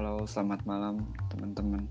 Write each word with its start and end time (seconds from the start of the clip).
Halo, 0.00 0.24
selamat 0.24 0.64
malam 0.64 1.12
teman-teman. 1.28 1.84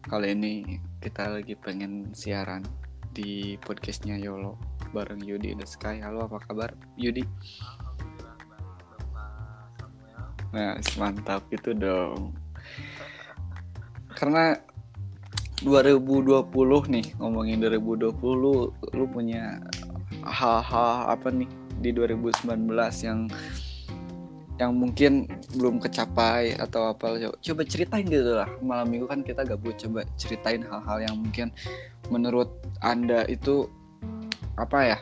Kali 0.00 0.32
ini 0.32 0.80
kita 0.96 1.28
lagi 1.28 1.52
pengen 1.52 2.16
siaran 2.16 2.64
di 3.12 3.60
podcastnya 3.60 4.16
Yolo 4.16 4.56
bareng 4.96 5.20
Yudi 5.20 5.52
the 5.52 5.68
Sky. 5.68 6.00
Halo, 6.00 6.24
apa 6.24 6.40
kabar 6.40 6.72
Yudi? 6.96 7.20
Nah, 10.56 10.80
mantap 10.96 11.44
itu 11.52 11.76
dong. 11.76 12.32
Karena 14.16 14.56
2020 15.60 16.48
nih, 16.88 17.12
ngomongin 17.20 17.60
2020, 17.60 18.72
lu 18.96 19.04
punya 19.12 19.60
hal-hal 20.24 21.12
apa 21.12 21.28
nih 21.28 21.52
di 21.84 21.92
2019 21.92 22.72
yang 23.04 23.28
yang 24.58 24.74
mungkin 24.74 25.30
belum 25.54 25.78
kecapai 25.78 26.58
atau 26.58 26.90
apa 26.90 27.30
coba 27.38 27.62
ceritain 27.62 28.02
gitu 28.10 28.34
lah 28.34 28.50
malam 28.58 28.90
minggu 28.90 29.06
kan 29.06 29.22
kita 29.22 29.46
gabut 29.46 29.78
coba 29.78 30.02
ceritain 30.18 30.66
hal-hal 30.66 30.98
yang 30.98 31.14
mungkin 31.14 31.54
menurut 32.10 32.50
anda 32.82 33.22
itu 33.30 33.70
apa 34.58 34.78
ya 34.82 34.98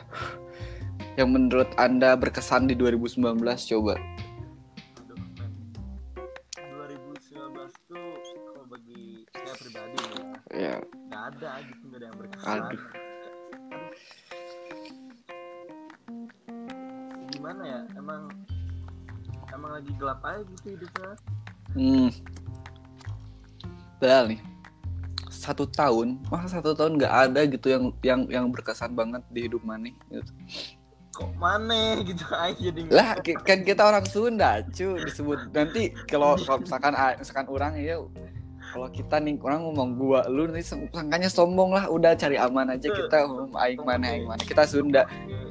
yang 1.17 1.33
menurut 1.33 1.73
anda 1.81 2.13
berkesan 2.13 2.69
di 2.69 2.77
2019 2.77 3.17
coba 3.41 3.97
Aduh, 5.01 5.17
men. 5.17 5.51
2019 7.17 7.89
tuh 7.89 8.09
kalau 8.53 8.63
bagi 8.69 9.25
saya 9.33 9.55
pribadi 9.57 9.97
ya 9.97 10.21
ya 10.53 10.75
nggak 11.09 11.23
ada 11.33 11.51
gitu 11.65 11.81
nggak 11.89 11.97
ada 11.97 12.05
yang 12.05 12.17
berkesan 12.21 12.61
Aduh. 12.61 12.83
gimana 17.33 17.61
ya 17.65 17.81
emang 17.97 18.29
emang 19.57 19.73
lagi 19.73 19.91
gelap 19.97 20.21
aja 20.21 20.45
gitu 20.45 20.65
hidupnya. 20.77 21.11
Hmm. 21.73 22.09
Padahal 23.97 24.25
nih 24.29 24.41
satu 25.37 25.63
tahun 25.69 26.19
masa 26.27 26.59
satu 26.59 26.75
tahun 26.75 26.99
nggak 26.99 27.13
ada 27.13 27.41
gitu 27.47 27.67
yang 27.71 27.83
yang 28.03 28.21
yang 28.27 28.45
berkesan 28.51 28.91
banget 28.97 29.23
di 29.31 29.47
hidup 29.47 29.63
Mani 29.63 29.95
gitu. 30.11 30.33
kok 31.17 31.33
mana 31.41 31.97
gitu 32.05 32.29
aja 32.45 32.53
jadi 32.53 32.81
lah 32.93 33.17
kan 33.41 33.65
kita 33.65 33.81
orang 33.81 34.05
Sunda 34.05 34.61
cu 34.69 35.01
disebut. 35.01 35.49
Nanti 35.49 35.89
kalau 36.05 36.37
kalau 36.37 36.61
misalkan 36.61 36.93
ah, 36.93 37.17
misalkan 37.17 37.47
orang 37.49 37.73
ya 37.81 37.97
kalau 38.67 38.87
kita 38.91 39.15
nih 39.23 39.39
orang 39.39 39.63
ngomong 39.63 39.89
gua 39.95 40.21
lu 40.27 40.47
nih 40.51 40.63
sangkanya 40.63 41.31
sombong 41.31 41.71
lah. 41.71 41.87
Udah 41.87 42.13
cari 42.13 42.35
aman 42.35 42.75
aja 42.75 42.87
kita 42.91 43.23
ngomong 43.23 43.55
aing 43.55 43.81
mana 43.83 44.05
aing 44.11 44.25
mana. 44.27 44.41
Kita 44.43 44.67
Sunda. 44.67 45.07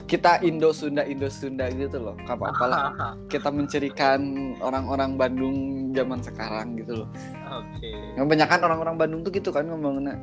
Kita 0.07 0.39
Indo 0.47 0.71
Sunda 0.71 1.03
Indo 1.03 1.27
Sunda 1.27 1.67
gitu 1.73 1.99
loh. 1.99 2.15
Gak 2.29 2.39
apa 2.39 2.65
lah. 2.69 2.85
Kita 3.33 3.51
mencirikan 3.51 4.21
orang-orang 4.63 5.19
Bandung 5.19 5.57
zaman 5.97 6.23
sekarang 6.23 6.79
gitu 6.79 7.03
loh. 7.03 7.09
Oke. 7.51 7.91
Kebanyakan 8.15 8.61
orang-orang 8.71 8.97
Bandung 9.01 9.21
tuh 9.27 9.33
gitu 9.35 9.51
kan 9.51 9.67
ngomongnya. 9.67 10.15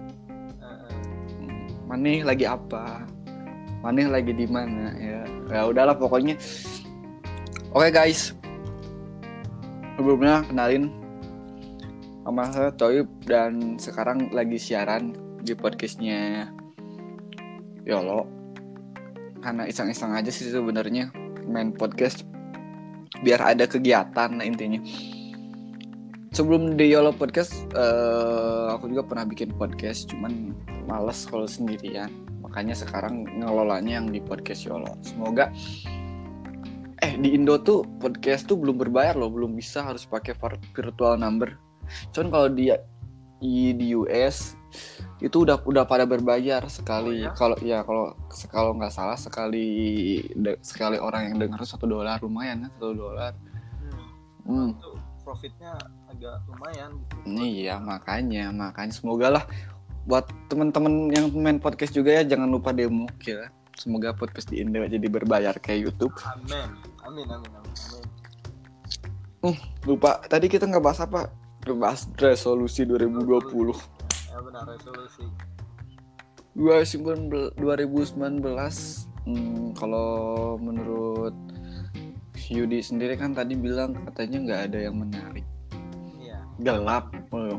Maneh 1.89 2.23
lagi 2.23 2.47
apa? 2.47 3.03
Maneh 3.83 4.07
lagi 4.07 4.31
di 4.31 4.47
mana 4.47 4.95
ya? 4.95 5.21
Ya 5.51 5.61
udahlah 5.67 5.97
pokoknya. 5.97 6.39
Oke 7.75 7.91
guys. 7.91 8.31
Sebelumnya 9.99 10.41
kenalin 10.47 11.02
saya 12.23 12.71
Toib 12.75 13.07
dan 13.27 13.75
sekarang 13.75 14.31
lagi 14.31 14.55
siaran 14.55 15.17
di 15.43 15.51
podcastnya 15.53 16.47
Yolo. 17.83 18.23
Karena 19.43 19.67
iseng-iseng 19.67 20.15
aja 20.15 20.31
sih 20.31 20.47
sebenarnya 20.47 21.11
main 21.43 21.75
podcast 21.75 22.23
biar 23.23 23.43
ada 23.43 23.67
kegiatan 23.67 24.39
intinya. 24.39 24.79
Sebelum 26.33 26.79
di 26.79 26.89
Yolo 26.89 27.13
podcast, 27.13 27.53
eh, 27.75 28.67
aku 28.73 28.89
juga 28.89 29.05
pernah 29.05 29.27
bikin 29.29 29.53
podcast, 29.53 30.09
cuman 30.09 30.55
males 30.87 31.25
kalau 31.27 31.47
sendirian 31.47 32.11
makanya 32.53 32.75
sekarang 32.77 33.25
ngelolanya 33.39 33.97
yang 33.97 34.13
di 34.13 34.21
podcast 34.21 34.69
Yolo 34.69 34.93
semoga 35.01 35.49
eh 37.01 37.17
di 37.17 37.33
Indo 37.33 37.57
tuh 37.65 37.81
podcast 37.97 38.45
tuh 38.45 38.61
belum 38.61 38.77
berbayar 38.77 39.17
loh 39.17 39.33
belum 39.33 39.57
bisa 39.57 39.81
harus 39.81 40.05
pakai 40.05 40.37
vir- 40.37 40.61
virtual 40.75 41.17
number 41.17 41.57
cuman 42.09 42.27
kalau 42.29 42.47
di 42.49 42.71
di, 43.43 43.91
US 43.93 44.55
itu 45.19 45.43
udah 45.43 45.59
udah 45.63 45.83
pada 45.83 46.03
berbayar 46.03 46.63
sekali 46.65 47.23
Oh, 47.23 47.27
ya? 47.27 47.31
kalau 47.35 47.57
ya 47.59 47.79
kalau 47.83 48.15
kalau 48.49 48.71
nggak 48.73 48.89
salah 48.89 49.15
sekali 49.15 49.67
de- 50.31 50.59
sekali 50.59 50.95
orang 50.95 51.31
yang 51.31 51.37
dengar 51.39 51.59
satu 51.63 51.83
dolar 51.83 52.19
lumayan 52.19 52.63
ya 52.63 52.69
satu 52.73 52.91
dolar 52.93 53.31
Hmm. 54.43 54.67
hmm. 54.67 54.69
itu 54.75 54.89
profitnya 55.23 55.71
agak 56.07 56.43
lumayan 56.47 56.99
gitu 56.99 57.15
Iya 57.39 57.79
makanya 57.79 58.51
makanya 58.51 58.91
semoga 58.91 59.27
lah 59.39 59.43
buat 60.03 60.27
teman-teman 60.47 61.07
yang 61.09 61.31
main 61.31 61.59
podcast 61.59 61.91
juga 61.91 62.11
ya 62.11 62.27
jangan 62.27 62.51
lupa 62.51 62.75
demo 62.75 63.07
ya. 63.23 63.47
Semoga 63.73 64.11
podcast 64.11 64.51
di 64.51 64.59
Indo 64.59 64.83
jadi 64.83 65.07
berbayar 65.07 65.55
kayak 65.57 65.79
YouTube. 65.89 66.13
amin 66.27 66.69
amin 67.01 67.25
amin 67.27 67.51
amin 67.55 67.73
amin 69.41 69.55
Lupa 69.83 70.23
tadi 70.23 70.47
kita 70.47 70.63
nggak 70.63 70.83
bahas 70.83 70.99
apa? 70.99 71.27
Bahas 71.71 72.11
resolusi 72.19 72.83
2020. 72.83 73.71
ya 74.33 74.41
benar 74.41 74.65
resolusi 74.65 75.23
2019 76.57 77.55
2019 77.55 78.43
hmm, 79.25 79.77
kalau 79.77 80.11
menurut 80.59 81.33
Yudi 82.51 82.83
sendiri 82.83 83.15
kan 83.15 83.31
tadi 83.31 83.55
bilang 83.55 83.95
katanya 84.11 84.37
nggak 84.43 84.61
ada 84.69 84.79
yang 84.89 84.95
menarik, 84.99 85.45
iya 86.19 86.43
gelap. 86.61 87.09
Oh. 87.31 87.57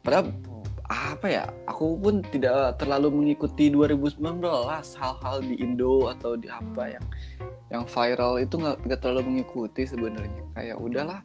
Padahal 0.00 0.32
apa 0.88 1.26
ya 1.28 1.44
aku 1.68 2.00
pun 2.00 2.24
tidak 2.32 2.80
terlalu 2.80 3.12
mengikuti 3.12 3.68
2019 3.68 4.22
hal-hal 4.96 5.36
di 5.44 5.60
Indo 5.60 6.08
atau 6.08 6.32
di 6.38 6.48
apa 6.48 6.96
yang 6.96 7.04
yang 7.68 7.84
viral 7.84 8.40
itu 8.40 8.56
nggak 8.56 9.00
terlalu 9.04 9.36
mengikuti 9.36 9.84
sebenarnya 9.84 10.40
kayak 10.56 10.80
udahlah 10.80 11.20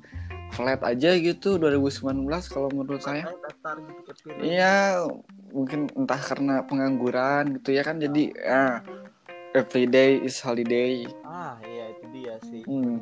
flat 0.53 0.81
aja 0.86 1.18
gitu 1.18 1.58
2019 1.58 2.30
kalau 2.47 2.69
menurut 2.69 3.02
saya. 3.02 3.25
gitu 3.28 4.30
iya 4.46 5.02
mungkin 5.50 5.90
entah 5.97 6.22
karena 6.22 6.62
pengangguran 6.66 7.58
gitu 7.59 7.74
ya 7.74 7.81
kan 7.81 7.97
jadi 7.97 8.24
ya 8.34 8.63
everyday 9.53 10.22
is 10.22 10.42
holiday. 10.42 11.06
Ah 11.22 11.58
iya 11.62 11.94
itu 11.94 12.06
dia 12.13 12.36
sih. 12.46 12.62
Hmm. 12.66 13.02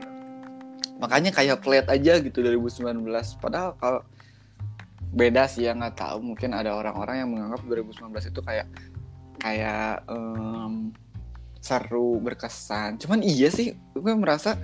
makanya 1.02 1.34
kayak 1.34 1.66
flat 1.66 1.90
aja 1.90 2.22
gitu 2.22 2.46
2019 2.46 3.02
padahal 3.42 3.74
kalau 3.82 4.06
beda 5.12 5.50
sih 5.50 5.66
ya 5.66 5.74
nggak 5.74 5.98
tahu. 5.98 6.22
Mungkin 6.22 6.54
ada 6.54 6.78
orang-orang 6.78 7.26
yang 7.26 7.30
menganggap 7.34 7.62
2019 7.66 8.32
itu 8.32 8.42
kayak 8.46 8.68
kayak 9.42 10.06
em, 10.08 10.94
seru 11.58 12.22
berkesan. 12.22 13.02
Cuman 13.02 13.26
iya 13.26 13.50
sih 13.50 13.74
gue 13.98 14.14
merasa 14.14 14.62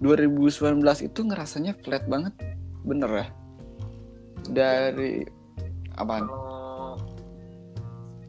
2019 0.00 0.80
itu 1.06 1.20
ngerasanya 1.24 1.72
flat 1.84 2.04
banget. 2.08 2.32
Bener 2.84 3.10
ya? 3.12 3.26
Dari 4.48 5.24
apaan? 5.94 6.24
Kalau 6.24 6.96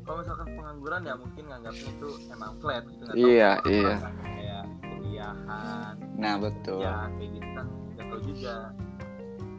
kalau 0.03 0.17
misalkan 0.27 0.47
pengangguran 0.59 1.01
ya 1.07 1.13
mungkin 1.15 1.43
nganggapnya 1.47 1.87
itu 1.87 2.09
emang 2.27 2.51
flat 2.59 2.83
gitu 2.83 3.01
nggak 3.07 3.15
tahu 3.15 3.23
Iya, 3.31 3.49
apa, 3.55 3.69
iya. 3.71 3.93
kan, 3.95 4.13
kayak 4.19 4.63
kuliahan 4.83 5.93
nah 6.19 6.35
betul. 6.35 6.79
ya 6.83 6.95
kayak 7.15 7.29
gitu 7.31 7.49
kan 7.55 7.67
nggak 7.95 8.05
tahu 8.11 8.19
juga. 8.27 8.55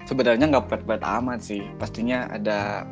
Sebenarnya 0.05 0.45
nggak 0.53 0.67
flat-flat 0.69 1.03
amat 1.23 1.41
sih. 1.41 1.63
Pastinya 1.81 2.29
ada 2.29 2.85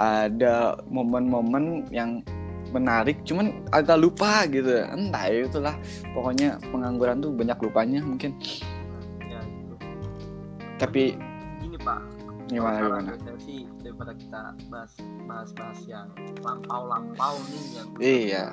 ada 0.00 0.54
momen-momen 0.90 1.86
yang 1.94 2.24
menarik 2.72 3.20
cuman 3.22 3.62
agak 3.70 4.00
lupa 4.00 4.48
gitu. 4.48 4.82
Entah 4.88 5.28
ya 5.28 5.46
itulah. 5.46 5.76
Pokoknya 6.16 6.56
pengangguran 6.72 7.20
tuh 7.20 7.30
banyak 7.30 7.58
lupanya 7.60 8.00
mungkin. 8.00 8.34
Ya 9.28 9.40
gitu. 9.44 9.74
Tapi 10.80 11.02
gini 11.60 11.76
pak. 11.78 12.00
Gimana 12.52 12.84
gimana? 12.84 13.12
sih 13.40 13.64
daripada 13.80 14.12
kita 14.12 14.40
bahas 14.68 14.92
bahas 15.24 15.50
bahas 15.56 15.80
yang 15.88 16.08
lampau 16.44 16.84
lampau 16.84 17.34
nih 17.48 17.64
yang 17.76 17.88
Iya. 17.96 18.46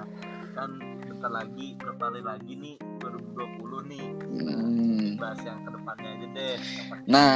kan 0.56 0.99
bentar 1.20 1.36
lagi 1.36 1.76
berapa 1.76 2.00
hari 2.08 2.24
lagi 2.24 2.54
nih 2.56 2.76
2020 3.04 3.92
nih. 3.92 4.06
Hmm. 4.40 5.20
bahas 5.20 5.44
yang 5.44 5.60
ke 5.68 5.70
depannya 5.76 6.10
aja 6.16 6.28
deh. 6.32 6.56
Nah 7.12 7.36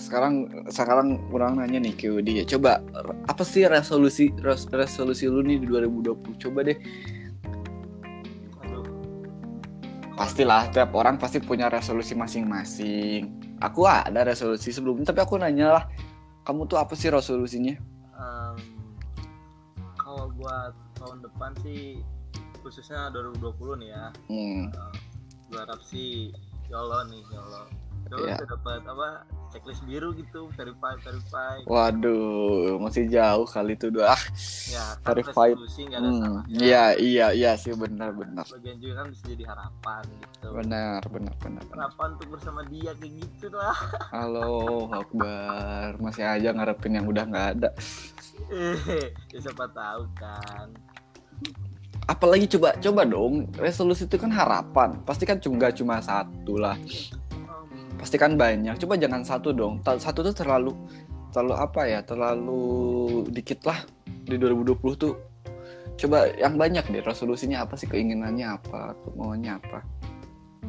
sekarang 0.00 0.48
sekarang 0.72 1.20
kurang 1.28 1.60
nanya 1.60 1.76
nih 1.76 1.92
ke 1.92 2.08
ya. 2.24 2.40
Coba 2.56 2.80
apa 3.28 3.44
sih 3.44 3.68
resolusi 3.68 4.32
res- 4.40 4.64
resolusi 4.72 5.28
lu 5.28 5.44
nih 5.44 5.60
di 5.60 5.68
2020 5.68 6.40
coba 6.40 6.64
deh. 6.64 6.78
Aduh. 8.64 8.88
Pastilah 10.16 10.72
tiap 10.72 10.96
orang 10.96 11.20
pasti 11.20 11.36
punya 11.44 11.68
resolusi 11.68 12.16
masing-masing. 12.16 13.28
Aku 13.60 13.84
ada 13.84 14.24
resolusi 14.24 14.72
sebelumnya 14.72 15.12
tapi 15.12 15.20
aku 15.20 15.36
nanya 15.36 15.68
lah. 15.68 15.84
Kamu 16.48 16.64
tuh 16.64 16.80
apa 16.80 16.96
sih 16.96 17.12
resolusinya? 17.12 17.76
Em, 18.16 18.56
kalau 20.00 20.32
buat 20.32 20.72
tahun 20.96 21.28
depan 21.28 21.52
sih 21.60 22.00
khususnya 22.62 23.10
2020 23.10 23.82
nih 23.82 23.90
ya 23.90 24.04
hmm. 24.30 24.62
gue 25.50 25.58
harap 25.60 25.80
sih 25.84 26.30
yolo 26.70 27.02
nih 27.10 27.22
yolo 27.28 27.66
Coba 28.02 28.28
Iya. 28.28 28.34
bisa 28.34 28.46
dapat 28.50 28.82
apa 28.84 29.08
checklist 29.48 29.82
biru 29.86 30.10
gitu 30.12 30.50
verify 30.52 30.92
verify 31.00 31.56
Waduh, 31.64 32.76
masih 32.76 33.08
jauh 33.08 33.46
kali 33.46 33.72
itu 33.72 33.88
dua. 33.88 34.12
Ah, 34.12 34.22
ya 34.68 34.84
kan 35.00 35.16
ada 35.16 35.22
hmm, 35.22 36.36
iya 36.50 36.92
iya 36.98 37.26
iya 37.32 37.52
sih 37.54 37.72
benar 37.72 38.12
benar. 38.12 38.44
bagian 38.48 38.76
juga 38.82 39.00
kan 39.00 39.06
bisa 39.12 39.22
jadi 39.32 39.44
harapan 39.48 40.02
gitu 40.18 40.46
Benar 40.50 41.00
benar 41.08 41.34
benar. 41.40 41.62
benar. 41.62 41.76
harapan 41.88 42.08
untuk 42.18 42.28
bersama 42.36 42.60
dia 42.68 42.90
kayak 43.00 43.12
gitu 43.16 43.46
lah 43.54 43.76
Halo 44.10 44.50
Akbar, 44.92 45.88
masih 46.02 46.24
aja 46.26 46.48
ngarepin 46.52 46.98
yang 47.00 47.06
udah 47.06 47.24
nggak 47.24 47.48
ada. 47.56 47.70
eh 48.50 49.08
ya 49.32 49.38
siapa 49.40 49.64
tahu 49.72 50.02
kan 50.18 50.68
Apalagi 52.10 52.50
coba 52.58 52.74
coba 52.82 53.02
dong, 53.06 53.46
resolusi 53.54 54.10
itu 54.10 54.18
kan 54.18 54.30
harapan. 54.34 54.98
Pasti 55.06 55.22
kan 55.22 55.38
cuma 55.38 55.62
nggak 55.62 55.78
cuma 55.78 56.02
satu 56.02 56.58
lah. 56.58 56.74
Pasti 57.98 58.18
kan 58.18 58.34
banyak. 58.34 58.74
Coba 58.82 58.98
jangan 58.98 59.22
satu 59.22 59.54
dong. 59.54 59.78
Satu 59.86 60.26
tuh 60.26 60.34
terlalu 60.34 60.74
terlalu 61.30 61.54
apa 61.54 61.80
ya? 61.86 62.00
Terlalu 62.02 62.62
dikit 63.30 63.62
lah 63.62 63.78
di 64.26 64.34
2020 64.34 64.82
tuh. 64.98 65.14
Coba 65.94 66.26
yang 66.34 66.58
banyak 66.58 66.90
deh 66.90 67.04
resolusinya 67.04 67.62
apa 67.62 67.78
sih 67.78 67.86
keinginannya 67.86 68.46
apa, 68.58 68.96
maunya 69.14 69.60
apa. 69.62 69.84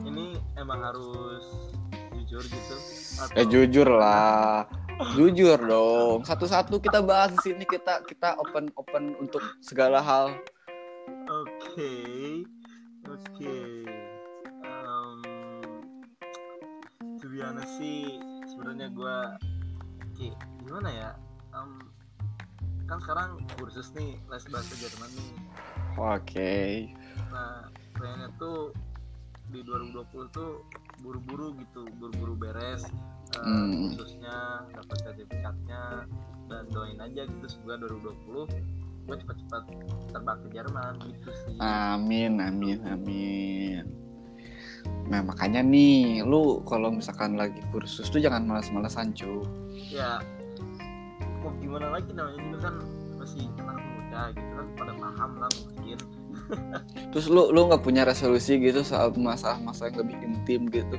ini 0.03 0.35
emang 0.59 0.83
harus 0.83 1.71
jujur 2.11 2.43
gitu 2.43 2.75
atau 3.21 3.37
Eh 3.39 3.45
jujur 3.47 3.87
lah. 3.87 4.67
Jujur 5.17 5.57
dong. 5.57 6.21
Satu-satu 6.21 6.77
kita 6.77 7.01
bahas 7.01 7.33
di 7.33 7.39
sini 7.49 7.63
kita 7.65 8.05
kita 8.05 8.37
open 8.37 8.69
open 8.77 9.17
untuk 9.17 9.41
segala 9.63 10.01
hal. 10.01 10.37
Oke, 11.07 11.93
oke. 13.07 13.57
Um, 14.63 15.19
to 17.19 17.25
be 17.27 17.43
honest 17.43 17.75
sih, 17.75 18.19
sebenarnya 18.47 18.87
gue, 18.91 19.17
oke, 19.99 20.27
gimana 20.63 20.89
ya? 20.91 21.09
Um, 21.51 21.91
kan 22.87 22.99
sekarang 23.03 23.29
kursus 23.59 23.91
nih 23.95 24.15
les 24.31 24.45
bahasa 24.47 24.73
Jerman 24.79 25.11
nih. 25.11 25.31
Oke. 25.99 26.55
Nah, 27.31 27.67
pengennya 27.95 28.29
tuh 28.39 28.71
di 29.51 29.59
2020 29.61 30.31
tuh 30.31 30.63
buru-buru 31.03 31.51
gitu, 31.59 31.83
buru-buru 31.99 32.33
beres 32.39 32.87
uh, 33.35 33.43
Hmm. 33.43 33.91
kursusnya, 33.91 34.65
dapat 34.71 34.97
sertifikatnya, 35.03 36.07
dan 36.47 36.63
doain 36.71 36.99
aja 36.99 37.27
gitu 37.27 37.45
semoga 37.49 37.87
2020 37.87 38.47
gue 39.03 39.15
cepat-cepat 39.19 39.63
terbang 40.15 40.37
ke 40.39 40.47
Jerman 40.55 40.93
gitu 41.11 41.29
sih. 41.43 41.55
Amin, 41.59 42.39
amin, 42.39 42.79
amin. 42.87 43.83
Nah 45.11 45.19
makanya 45.23 45.59
nih, 45.59 46.23
lu 46.23 46.63
kalau 46.63 46.91
misalkan 46.91 47.35
lagi 47.35 47.59
kursus 47.71 48.07
tuh 48.07 48.23
jangan 48.23 48.47
malas-malasan 48.47 49.11
cu. 49.11 49.43
ya 49.91 50.23
mau 51.43 51.51
gimana 51.59 51.99
lagi 51.99 52.15
namanya 52.15 52.39
juga 52.39 52.57
kan 52.71 52.75
masih 53.19 53.43
anak 53.59 53.83
muda 53.83 54.21
gitu 54.31 54.51
kan 54.55 54.67
pada 54.79 54.93
paham 54.95 55.31
lah 55.43 55.51
mungkin 55.59 55.99
Terus 57.11 57.27
lu 57.27 57.51
lu 57.51 57.67
nggak 57.67 57.83
punya 57.83 58.07
resolusi 58.07 58.59
gitu 58.59 58.79
soal 58.83 59.11
masalah-masalah 59.15 59.91
yang 59.91 59.99
lebih 60.07 60.17
intim 60.23 60.61
gitu, 60.71 60.95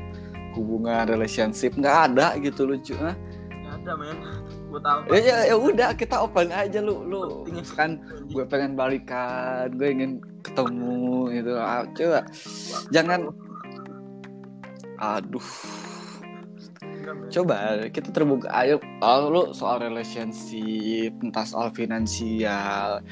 hubungan 0.56 1.08
relationship 1.08 1.72
nggak 1.76 2.12
ada 2.12 2.36
gitu 2.40 2.68
lucu. 2.68 2.92
Nah, 2.96 3.16
nggak 3.48 3.74
ada 3.84 3.92
men 3.96 4.18
ya, 5.10 5.20
ya, 5.20 5.36
ya 5.52 5.56
udah 5.56 5.90
kita 5.94 6.16
open 6.22 6.50
aja 6.50 6.78
lu 6.80 7.04
lu. 7.06 7.44
Misalkan 7.48 8.00
gue 8.30 8.44
pengen 8.48 8.74
balikan, 8.74 9.70
gue 9.74 9.88
ingin 9.90 10.22
ketemu 10.44 11.30
gitu. 11.34 11.52
Ah, 11.56 11.84
coba. 11.94 12.20
Jangan. 12.90 13.20
Aduh. 14.98 15.48
Coba 17.28 17.84
kita 17.92 18.08
terbuka. 18.14 18.48
Ayo 18.52 18.80
kalau 19.02 19.26
lu 19.28 19.42
soal 19.52 19.82
relationship 19.82 21.12
entah 21.20 21.44
soal 21.44 21.68
finansial 21.74 23.04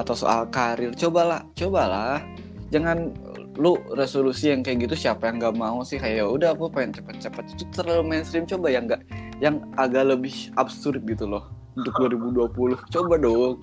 atau 0.00 0.14
soal 0.16 0.48
karir. 0.48 0.94
Cobalah 0.96 1.44
cobalah. 1.52 2.24
Jangan 2.72 3.12
lu 3.54 3.78
resolusi 3.94 4.50
yang 4.50 4.66
kayak 4.66 4.90
gitu 4.90 5.06
siapa 5.06 5.30
yang 5.30 5.38
nggak 5.38 5.54
mau 5.54 5.86
sih? 5.86 6.00
Kayak 6.00 6.24
"Ya 6.24 6.26
udah 6.26 6.48
aku 6.58 6.66
pengen 6.72 6.98
cepet-cepet. 6.98 7.44
Itu 7.54 7.64
terlalu 7.70 8.02
mainstream. 8.02 8.48
Coba 8.48 8.66
yang 8.72 8.90
enggak 8.90 9.02
yang 9.42 9.64
agak 9.74 10.14
lebih 10.14 10.52
absurd 10.54 11.02
gitu 11.06 11.26
loh 11.26 11.54
untuk 11.74 11.94
2020 12.06 12.78
coba 12.94 13.14
dong. 13.18 13.54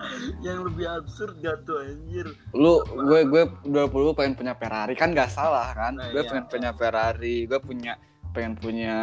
Yang 0.44 0.58
lebih 0.72 0.86
absurd 0.88 1.34
gak 1.40 1.64
tuh 1.64 1.80
anjir? 1.80 2.26
Lu 2.52 2.84
gue 2.84 3.20
gue 3.28 3.42
20 3.68 4.18
pengen 4.18 4.34
punya 4.36 4.54
Ferrari. 4.56 4.94
Kan 4.94 5.16
gak 5.16 5.32
salah 5.32 5.72
kan? 5.72 5.96
Nah, 5.96 6.12
gue 6.12 6.22
iya. 6.22 6.28
pengen 6.28 6.46
punya 6.48 6.70
Ferrari. 6.76 7.36
Gue 7.48 7.60
punya 7.60 7.92
pengen 8.32 8.54
punya 8.56 8.96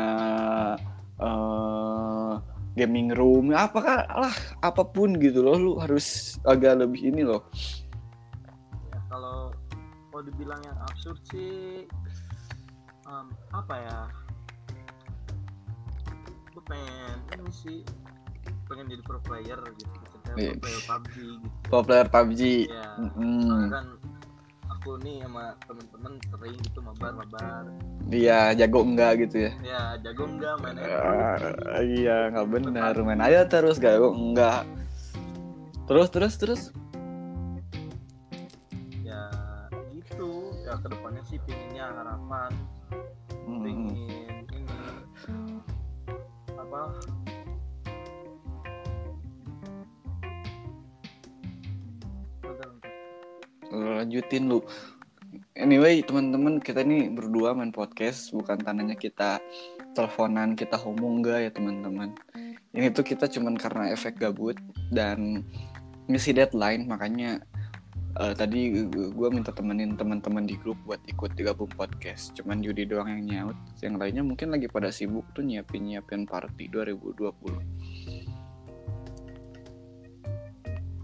eh 1.19 2.33
gaming 2.77 3.12
room. 3.18 3.51
Apakah 3.51 4.06
lah 4.07 4.36
apa 4.62 4.86
pun 4.86 5.18
gitu 5.18 5.42
loh. 5.42 5.57
Lu 5.57 5.72
harus 5.81 6.38
agak 6.45 6.86
lebih 6.86 7.10
ini 7.10 7.25
loh. 7.25 7.50
Ya 8.94 9.00
kalau 9.10 9.51
kalau 10.10 10.24
dibilang 10.25 10.62
yang 10.63 10.77
absurd 10.89 11.19
sih 11.33 11.86
em, 13.10 13.25
apa 13.54 13.75
ya 13.77 13.98
pengen 16.69 17.18
ini 17.33 17.51
sih 17.51 17.77
pengen 18.66 18.86
jadi 18.88 19.01
pro 19.01 19.18
player 19.19 19.60
gitu 19.75 19.89
ceritanya 20.06 20.38
Iya. 20.38 20.51
pro 20.54 20.62
player 20.62 20.83
PUBG 20.86 21.16
gitu. 21.18 21.48
Pro 21.66 21.80
player 21.81 22.07
PUBG. 22.07 22.42
Ya 22.69 22.88
soalnya 22.95 23.69
kan 23.74 23.86
aku 24.69 24.89
nih 25.04 25.16
sama 25.19 25.44
temen-temen 25.66 26.13
sering 26.24 26.56
gitu 26.62 26.80
mabar 26.80 27.12
mabar 27.12 27.63
dia 28.07 28.54
jago 28.56 28.80
enggak 28.81 29.12
gitu 29.27 29.50
ya? 29.50 29.51
Ya 29.60 29.81
jago 30.00 30.24
enggak 30.24 30.56
main 30.62 30.77
Ah, 30.80 31.36
iya 31.83 32.30
nggak 32.31 32.48
benar 32.48 32.94
main 33.01 33.19
aja 33.19 33.44
terus 33.45 33.77
jago 33.77 34.13
enggak 34.13 34.63
terus 35.86 36.07
terus 36.13 36.33
terus 36.38 36.62
Lanjutin 54.29 54.45
lu. 54.45 54.61
Anyway 55.57 56.05
teman-teman 56.05 56.62
kita 56.62 56.86
nih 56.86 57.09
berdua 57.09 57.57
main 57.57 57.74
podcast. 57.74 58.29
Bukan 58.29 58.62
tandanya 58.62 58.93
kita 58.93 59.41
teleponan 59.98 60.53
kita 60.53 60.77
ngomong 60.77 61.25
enggak 61.25 61.50
ya 61.50 61.51
teman-teman. 61.57 62.13
Ini 62.69 62.93
tuh 62.93 63.01
kita 63.09 63.25
cuman 63.25 63.57
karena 63.57 63.89
efek 63.89 64.21
gabut 64.21 64.53
dan 64.93 65.41
ngisi 66.05 66.38
deadline. 66.38 66.86
Makanya 66.86 67.41
eh, 68.21 68.33
tadi 68.38 68.86
gue 68.93 69.29
minta 69.33 69.50
temenin 69.50 69.98
teman-teman 69.98 70.45
di 70.45 70.62
grup 70.62 70.77
buat 70.86 71.01
ikut 71.09 71.33
gabung 71.33 71.74
podcast. 71.74 72.38
Cuman 72.38 72.62
Yudi 72.62 72.86
doang 72.86 73.09
yang 73.09 73.25
nyaut. 73.25 73.57
Yang 73.81 73.98
lainnya 73.98 74.21
mungkin 74.21 74.53
lagi 74.53 74.69
pada 74.69 74.93
sibuk 74.93 75.25
tuh 75.33 75.41
nyiapin 75.41 75.89
nyiapin 75.89 76.29
party 76.29 76.69
2020 76.69 78.09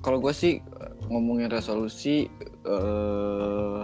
kalau 0.06 0.22
gue 0.22 0.30
sih 0.30 0.62
eh, 0.62 0.92
ngomongin 1.10 1.50
resolusi 1.50 2.30
eh 2.62 3.82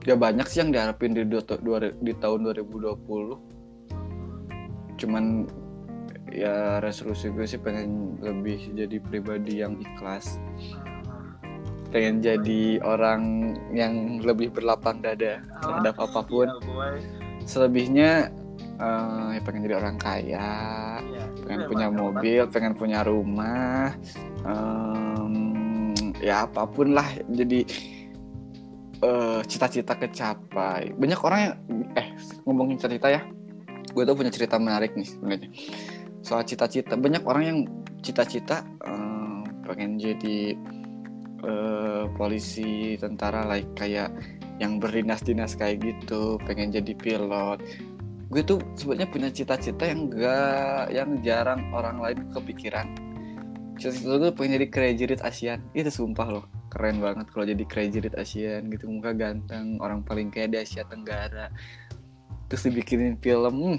ya 0.00 0.16
banyak 0.16 0.48
sih 0.48 0.64
yang 0.64 0.72
diharapin 0.72 1.12
di, 1.12 1.28
dua, 1.28 1.44
dua- 1.60 1.92
di 1.92 2.12
tahun 2.16 2.48
2020 2.48 3.36
cuman 4.96 5.44
ya 6.32 6.80
resolusi 6.80 7.28
gue 7.28 7.44
sih 7.44 7.60
pengen 7.60 8.16
lebih 8.22 8.70
jadi 8.72 8.96
pribadi 9.02 9.60
yang 9.60 9.76
ikhlas. 9.76 10.38
Pengen 11.90 12.22
jadi 12.22 12.78
orang 12.80 13.22
yang 13.74 14.22
lebih 14.22 14.54
berlapang 14.54 15.02
dada 15.02 15.42
terhadap 15.58 15.98
Ah, 15.98 16.06
apa 16.06 16.20
pun. 16.22 16.46
iya, 16.46 16.54
selebihnya 17.42 18.30
eh, 18.78 19.28
ya 19.34 19.40
pengen 19.42 19.66
jadi 19.66 19.76
orang 19.82 19.98
kaya. 19.98 20.48
Iya, 21.02 21.19
pengen 21.50 21.66
punya 21.66 21.88
mobil, 21.90 22.42
pengen 22.46 22.74
punya 22.78 23.02
rumah, 23.02 23.90
em, 24.46 25.90
ya 26.22 26.46
apa 26.46 26.62
pun 26.70 26.94
lah. 26.94 27.10
Jadi 27.26 27.66
eh, 29.02 29.40
cita-cita 29.50 29.98
kecapai. 29.98 30.94
Banyak 30.94 31.20
orang 31.26 31.40
yang 31.42 31.54
eh 31.98 32.14
ngomongin 32.46 32.78
cita-cita 32.78 33.10
ya, 33.10 33.26
gue 33.90 34.02
tuh 34.06 34.14
punya 34.14 34.30
cerita 34.30 34.62
menarik 34.62 34.94
nih 34.94 35.10
sebenarnya 35.10 35.50
soal 36.22 36.46
cita-cita. 36.46 36.94
Banyak 36.94 37.26
orang 37.26 37.42
yang 37.42 37.58
cita-cita 37.98 38.62
em, 38.86 39.42
pengen 39.66 39.98
jadi 39.98 40.54
eh, 41.42 42.04
polisi, 42.14 42.94
tentara, 42.94 43.42
like 43.42 43.74
kayak 43.74 44.14
yang 44.60 44.76
berdinas-dinas 44.78 45.56
kayak 45.56 45.82
gitu, 45.82 46.36
pengen 46.46 46.70
jadi 46.70 46.92
pilot 46.94 47.58
gue 48.30 48.42
tuh 48.46 48.58
sebenarnya 48.78 49.08
punya 49.10 49.28
cita-cita 49.34 49.90
yang 49.90 50.06
enggak 50.06 50.86
yang 50.94 51.10
jarang 51.20 51.66
orang 51.74 51.98
lain 51.98 52.18
kepikiran. 52.30 52.86
Cita-cita 53.74 54.16
gue 54.22 54.30
pengen 54.30 54.62
jadi 54.62 54.66
crazy 54.70 55.04
rich 55.10 55.24
ASEAN 55.24 55.60
itu 55.74 55.90
sumpah 55.90 56.28
loh 56.30 56.46
keren 56.70 57.02
banget 57.02 57.26
kalau 57.34 57.42
jadi 57.42 57.64
crazy 57.66 57.98
rich 57.98 58.14
ASEAN 58.14 58.70
gitu. 58.70 58.86
Muka 58.86 59.10
ganteng 59.12 59.82
orang 59.82 60.06
paling 60.06 60.30
kaya 60.30 60.46
di 60.46 60.62
Asia 60.62 60.86
Tenggara. 60.86 61.50
Terus 62.50 62.66
dibikinin 62.66 63.14
film 63.22 63.78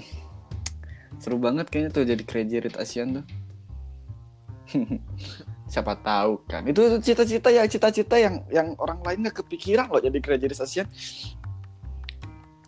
seru 1.20 1.36
banget 1.36 1.68
kayaknya 1.68 1.90
tuh 1.92 2.08
jadi 2.08 2.22
Crazy 2.24 2.56
Rich 2.64 2.80
Asian 2.80 3.20
tuh. 3.20 3.26
Siapa 5.72 6.00
tahu 6.00 6.40
kan. 6.48 6.64
Itu 6.64 6.96
cita-cita 7.04 7.52
ya 7.52 7.68
cita-cita 7.68 8.16
yang 8.16 8.48
yang 8.48 8.72
orang 8.80 9.04
lain 9.04 9.28
nggak 9.28 9.44
kepikiran 9.44 9.92
loh 9.92 10.00
jadi 10.00 10.18
Crazy 10.24 10.46
Rich 10.48 10.64
Asian 10.64 10.88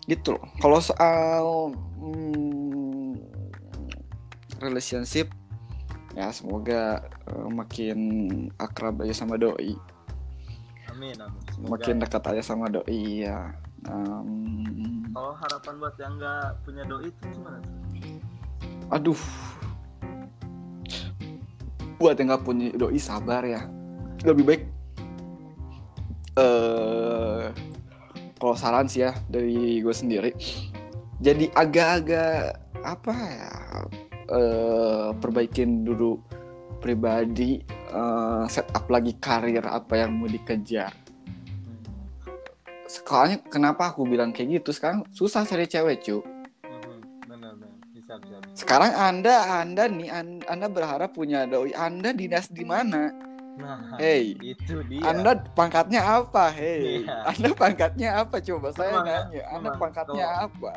gitu 0.04 0.36
loh. 0.36 0.44
Kalau 0.60 0.78
soal 0.80 1.44
hmm, 2.00 3.16
relationship 4.60 5.32
ya 6.14 6.30
semoga 6.30 7.02
eh, 7.26 7.48
makin 7.50 7.98
akrab 8.60 9.02
aja 9.02 9.24
sama 9.24 9.40
doi. 9.40 9.74
Amin 10.92 11.16
amin. 11.18 11.42
Semoga. 11.50 11.70
Makin 11.74 11.94
dekat 12.00 12.22
aja 12.30 12.42
sama 12.44 12.66
doi 12.70 13.26
ya. 13.26 13.50
Em, 13.84 14.28
kalau 15.12 15.36
harapan 15.36 15.74
buat 15.76 15.94
yang 16.00 16.16
nggak 16.16 16.64
punya 16.64 16.82
doi 16.88 17.12
itu 17.12 17.24
gimana 17.36 17.60
aduh. 18.92 19.20
Buat 21.96 22.20
yang 22.20 22.28
nggak 22.32 22.44
punya 22.44 22.68
doi 22.76 23.00
sabar 23.00 23.42
ya. 23.44 23.64
Lebih 24.24 24.44
baik 24.44 24.62
eh 26.34 27.54
kalau 28.38 28.54
saran 28.58 28.86
sih 28.90 29.06
ya 29.06 29.12
dari 29.30 29.80
gue 29.80 29.94
sendiri. 29.94 30.30
Jadi 31.22 31.48
agak-agak 31.54 32.60
apa 32.84 33.14
ya 33.16 33.50
eh 34.24 35.08
perbaikin 35.16 35.84
dulu 35.84 36.20
pribadi 36.80 37.64
eh, 37.92 38.44
setup 38.48 38.88
lagi 38.92 39.16
karir 39.16 39.64
apa 39.64 40.04
yang 40.04 40.16
mau 40.20 40.28
dikejar. 40.28 40.92
Soalnya 42.84 43.40
kenapa 43.48 43.90
aku 43.90 44.04
bilang 44.04 44.30
kayak 44.30 44.60
gitu? 44.60 44.70
Sekarang 44.76 45.02
susah 45.10 45.48
cari 45.48 45.64
cewek 45.64 46.04
cu. 46.04 46.20
Mhm, 46.20 46.98
benar 47.24 47.52
benar. 47.56 47.72
Bisa 47.90 48.12
bisa 48.20 48.36
bisa. 48.44 48.52
sekarang 48.52 48.92
anda 48.92 49.64
anda 49.64 49.88
nih 49.88 50.10
an- 50.12 50.44
anda 50.44 50.68
berharap 50.68 51.16
punya 51.16 51.48
doi. 51.48 51.72
Anda 51.72 52.12
dinas 52.12 52.52
di 52.52 52.62
mana 52.68 53.08
nah 53.54 53.78
Hey, 53.96 54.34
itu 54.36 54.82
dia. 54.90 55.06
Anda 55.06 55.38
pangkatnya 55.54 56.02
apa? 56.02 56.50
Hei 56.50 57.02
Iya. 57.02 57.22
anda 57.24 57.48
pangkatnya 57.54 58.08
apa? 58.18 58.36
Coba 58.38 58.68
saya 58.74 58.98
nanya 58.98 59.42
anda 59.48 59.70
pangkatnya 59.74 60.26
Kalau- 60.26 60.44
apa? 60.50 60.70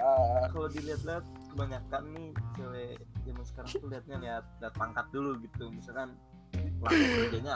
kalau 0.53 0.67
dilihat-lihat 0.69 1.25
kebanyakan 1.49 2.03
nih 2.13 2.27
cewek 2.53 2.91
zaman 3.25 3.43
sekarang 3.43 3.69
tuh 3.73 3.87
liatnya 3.89 4.17
lihat 4.19 4.43
lihat 4.61 4.73
pangkat 4.77 5.05
dulu 5.09 5.31
gitu. 5.41 5.65
Misalkan 5.69 6.09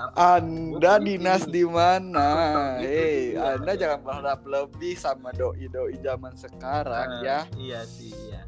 apa? 0.09 0.41
Anda 0.41 0.91
polisi 0.97 1.05
dinas 1.07 1.43
di 1.45 1.63
mana? 1.63 2.27
Hei 2.81 3.37
anda 3.37 3.71
jangan 3.77 3.99
berharap 4.01 4.41
lebih 4.43 4.93
sama 4.97 5.29
doi 5.31 5.69
doi 5.69 5.95
zaman 6.01 6.33
sekarang 6.33 7.09
Nah, 7.09 7.21
ya. 7.21 7.39
iya 7.55 7.85
sih 7.85 8.09
iya 8.09 8.41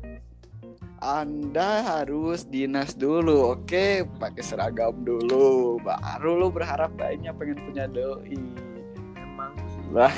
Anda 1.03 1.83
harus 1.83 2.47
dinas 2.47 2.95
dulu, 2.95 3.59
oke? 3.59 4.07
Pakai 4.23 4.39
seragam 4.39 5.03
dulu, 5.03 5.75
baru 5.83 6.39
lo 6.39 6.47
berharap 6.47 6.95
lainnya 6.95 7.35
pengen 7.35 7.59
punya 7.59 7.91
doi. 7.91 8.39
emang 9.19 9.51
sih 9.67 9.83
Lah. 9.91 10.15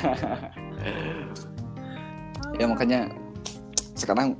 ya 2.62 2.70
makanya 2.70 3.10
sekarang 3.98 4.38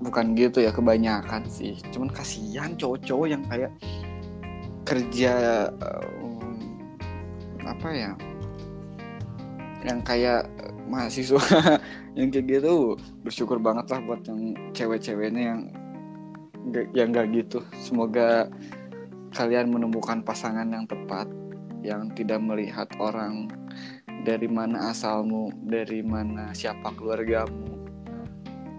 bukan 0.00 0.32
gitu 0.32 0.64
ya 0.64 0.72
kebanyakan 0.72 1.44
sih. 1.44 1.76
Cuman 1.92 2.08
kasihan 2.08 2.72
cowok-cowok 2.80 3.28
yang 3.28 3.44
kayak 3.44 3.68
kerja 4.88 5.34
em, 5.76 6.96
apa 7.68 7.88
ya? 7.92 8.12
Yang 9.84 10.00
kayak 10.08 10.48
mahasiswa 10.88 11.42
yang 12.16 12.32
kayak 12.32 12.46
gitu 12.48 12.96
bersyukur 13.20 13.60
banget 13.60 13.92
lah 13.92 14.00
buat 14.00 14.24
yang 14.24 14.56
cewek-ceweknya 14.72 15.42
yang 15.52 15.60
nggak- 16.72 16.90
yang 16.96 17.08
gak 17.12 17.28
gitu. 17.30 17.60
Semoga 17.76 18.48
kalian 19.36 19.68
menemukan 19.68 20.24
pasangan 20.24 20.64
yang 20.64 20.88
tepat 20.88 21.28
yang 21.84 22.08
tidak 22.16 22.40
melihat 22.40 22.88
orang 22.98 23.46
dari 24.26 24.48
mana 24.50 24.90
asalmu, 24.90 25.52
dari 25.62 26.02
mana 26.02 26.50
siapa 26.50 26.90
keluargamu, 26.96 27.78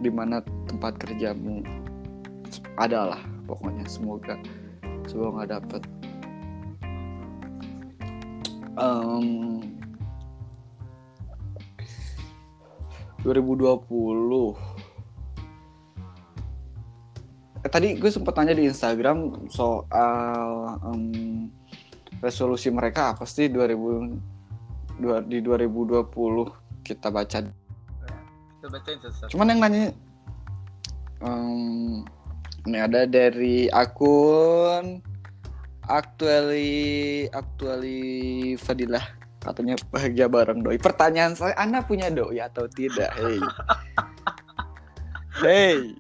di 0.03 0.09
mana 0.11 0.43
tempat 0.67 0.97
kerjamu. 0.99 1.63
Adalah 2.75 3.21
pokoknya 3.45 3.85
semoga 3.87 4.35
semoga 5.05 5.45
nggak 5.45 5.51
dapet. 5.61 5.81
Em, 8.77 9.76
2020 13.27 14.87
Eh, 17.65 17.69
tadi 17.73 17.97
gue 17.99 18.07
sempat 18.07 18.31
tanya 18.37 18.55
di 18.55 18.63
Instagram 18.63 19.49
soal 19.51 20.77
em, 20.87 21.49
resolusi 22.23 22.71
mereka 22.71 23.11
apa 23.11 23.27
sih 23.27 23.51
2000 23.51 24.15
dua- 24.95 25.25
di 25.25 25.43
2020 25.43 26.47
kita 26.85 27.11
baca. 27.11 27.43
Kita 27.43 28.67
bacain 28.71 28.97
satu 29.03 29.27
cuman 29.35 29.51
yang 29.51 29.59
nanya 29.59 29.85
em, 31.19 32.07
ini 32.63 32.77
ada 32.77 33.03
dari 33.03 33.67
akun 33.67 35.03
actually 35.91 37.27
actually 37.35 38.55
Fadilah 38.55 39.03
katanya 39.41 39.75
bahagia 39.89 40.27
bareng 40.27 40.61
doi. 40.65 40.77
Pertanyaan 40.77 41.33
saya 41.37 41.53
anda 41.57 41.81
punya 41.85 42.09
doi 42.11 42.41
atau 42.41 42.65
tidak? 42.69 43.13
Hei 43.17 43.39
hei 45.37 45.93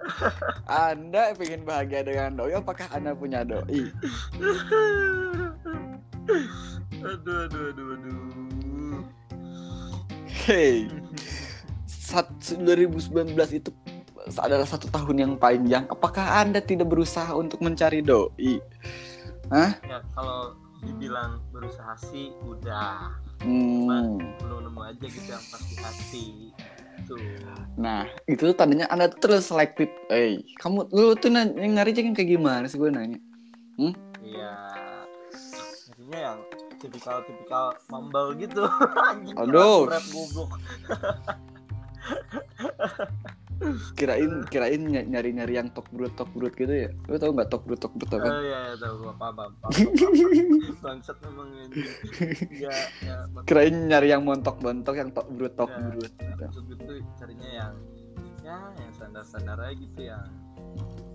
anda 0.65 1.33
pengen 1.37 1.61
bahagia 1.61 2.01
dengan 2.01 2.33
doi 2.41 2.57
apakah 2.57 2.89
anda 2.89 3.13
punya 3.13 3.45
doi? 3.45 3.93
Aduh 6.97 7.37
aduh 7.45 7.63
aduh 7.71 7.87
aduh. 7.95 8.99
Hei 10.47 10.89
sat- 11.87 12.55
2019 12.57 13.35
itu 13.51 13.69
adalah 14.35 14.67
satu 14.67 14.91
tahun 14.91 15.15
yang 15.23 15.33
panjang. 15.39 15.87
Apakah 15.87 16.43
anda 16.43 16.59
tidak 16.59 16.91
berusaha 16.91 17.31
untuk 17.31 17.63
mencari 17.63 18.03
doi? 18.03 18.59
Ya 19.51 20.03
kalau 20.11 20.66
dibilang 20.81 21.41
berusaha 21.49 21.93
sih 21.97 22.33
udah 22.43 23.25
Hmm. 23.37 24.17
belum 24.41 24.65
nemu 24.65 24.81
aja 24.81 25.05
gitu 25.05 25.29
yang 25.29 25.45
pasti 25.47 25.75
hati 25.77 26.25
tuh 27.05 27.21
Nah, 27.77 28.09
itu 28.25 28.41
tuh 28.41 28.57
tandanya 28.57 28.89
Anda 28.89 29.05
terlalu 29.05 29.45
selektif. 29.45 29.93
Eh, 30.09 30.41
kamu 30.57 30.89
lu 30.89 31.13
tuh 31.13 31.29
nanya, 31.29 31.53
nyari 31.61 31.93
cewek 31.93 32.17
kayak 32.17 32.33
gimana 32.33 32.65
sih 32.65 32.81
gue 32.81 32.89
nanya? 32.89 33.21
iya 34.25 34.57
jadinya 35.85 36.33
yang 36.33 36.39
tipikal 36.81 37.21
tipikal 37.23 37.77
mambal 37.87 38.33
gitu 38.33 38.65
Aduh. 39.39 39.85
rap 39.85 40.01
goblok 40.09 40.57
Kirain 43.93 44.45
kirain 44.45 44.79
ny- 44.79 45.07
nyari-nyari 45.07 45.53
yang 45.55 45.69
tok 45.69 45.89
brut 45.89 46.13
tok 46.13 46.29
brut 46.31 46.53
gitu 46.53 46.69
ya. 46.69 46.89
Lu 47.05 47.15
tau 47.15 47.31
nggak 47.31 47.47
tok 47.47 47.63
brut 47.63 47.77
tok 47.77 47.93
brut 47.93 48.11
apa? 48.11 48.27
Oh 48.27 48.39
iya, 48.39 48.59
iya, 48.63 48.75
tahu 48.75 48.93
gua 49.01 49.13
paham, 49.13 49.33
paham. 49.33 49.71
Bangsat 50.83 51.17
memang 51.21 51.49
ini. 51.55 51.75
Ya, 52.53 52.75
ya, 53.01 53.15
Kirain 53.43 53.75
nyari 53.83 54.07
yang 54.07 54.21
montok-montok 54.21 54.93
yang 54.93 55.09
tok 55.09 55.27
brut 55.29 55.53
tok 55.53 55.69
Ya. 55.69 55.81
brut. 55.83 56.11
gitu. 56.11 56.43
maksud 56.43 56.63
gue 56.65 56.77
tuh 56.77 56.97
carinya 57.15 57.49
yang 57.51 57.73
ya 58.39 58.57
yang 58.75 58.91
standar-standar 58.91 59.57
aja 59.59 59.73
gitu 59.73 59.99
yang 60.01 60.25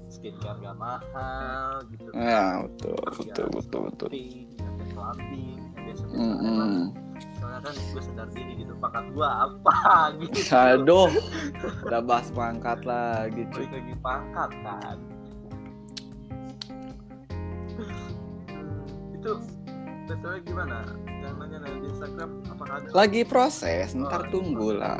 skincare 0.06 0.58
gak 0.58 0.76
mahal 0.76 1.80
gitu. 1.88 2.10
Ya, 2.12 2.60
betul, 2.60 3.00
betul, 3.16 3.24
ya, 3.24 3.54
betul, 3.54 3.80
betul. 3.86 4.08
sampai 4.52 4.86
clubbing, 4.90 5.56
yang 5.56 5.82
biasa-biasa 5.82 6.12
Mm 6.12 6.36
emang 6.36 6.40
-mm. 6.42 6.52
soalnya 6.52 7.31
kan 7.60 7.74
gue 7.74 8.02
sadar 8.02 8.28
diri 8.32 8.52
gitu 8.64 8.72
pangkat 8.78 9.04
gue 9.12 9.28
apa 9.28 9.76
gitu. 10.22 10.38
Aduh, 10.54 11.10
udah 11.84 12.00
bahas 12.00 12.28
pangkat 12.32 12.80
lagi 12.86 13.42
cuy. 13.52 13.66
Lagi 13.68 13.94
pangkat 14.00 14.50
kan. 14.64 14.96
Hmm, 18.48 19.16
itu 19.16 19.32
betulnya 20.08 20.40
gimana? 20.44 20.78
Yang 21.22 21.34
nanya 21.38 21.58
di 21.78 21.86
Instagram 21.86 22.30
apakah 22.50 22.74
ada 22.82 22.88
Lagi 22.90 23.22
proses, 23.22 23.94
ntar 23.94 24.26
Oh, 24.26 24.30
tunggulah. 24.30 24.98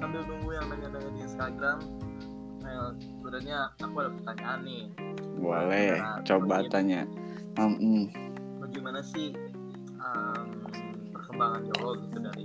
sambil 0.00 0.24
nunggu 0.24 0.50
yang 0.56 0.66
nanya-nanya 0.68 1.10
di 1.12 1.20
Instagram 1.24 1.78
nah, 2.60 2.92
sebenarnya 2.96 3.58
aku 3.76 3.96
ada 4.00 4.10
pertanyaan 4.16 4.60
nih 4.64 4.84
Boleh, 5.40 5.96
Nah, 6.00 6.18
coba 6.24 6.56
tanya. 6.68 7.04
-mm. 7.56 8.02
bagaimana 8.60 9.00
sih 9.04 9.32
um, 10.00 10.68
perkembangan 11.40 11.72
YOLO 11.72 11.90
gitu 12.04 12.18
dari 12.20 12.44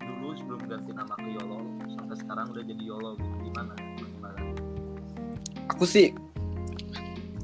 dulu 0.00 0.28
sebelum 0.32 0.60
ganti 0.64 0.90
nama 0.96 1.12
ke 1.12 1.28
YOLO 1.28 1.60
sampai 1.92 2.16
sekarang 2.16 2.46
udah 2.56 2.64
jadi 2.64 2.82
YOLO 2.88 3.10
gitu 3.20 3.36
gimana? 3.44 3.74
Gimana? 4.00 4.40
aku 5.68 5.84
sih 5.84 6.16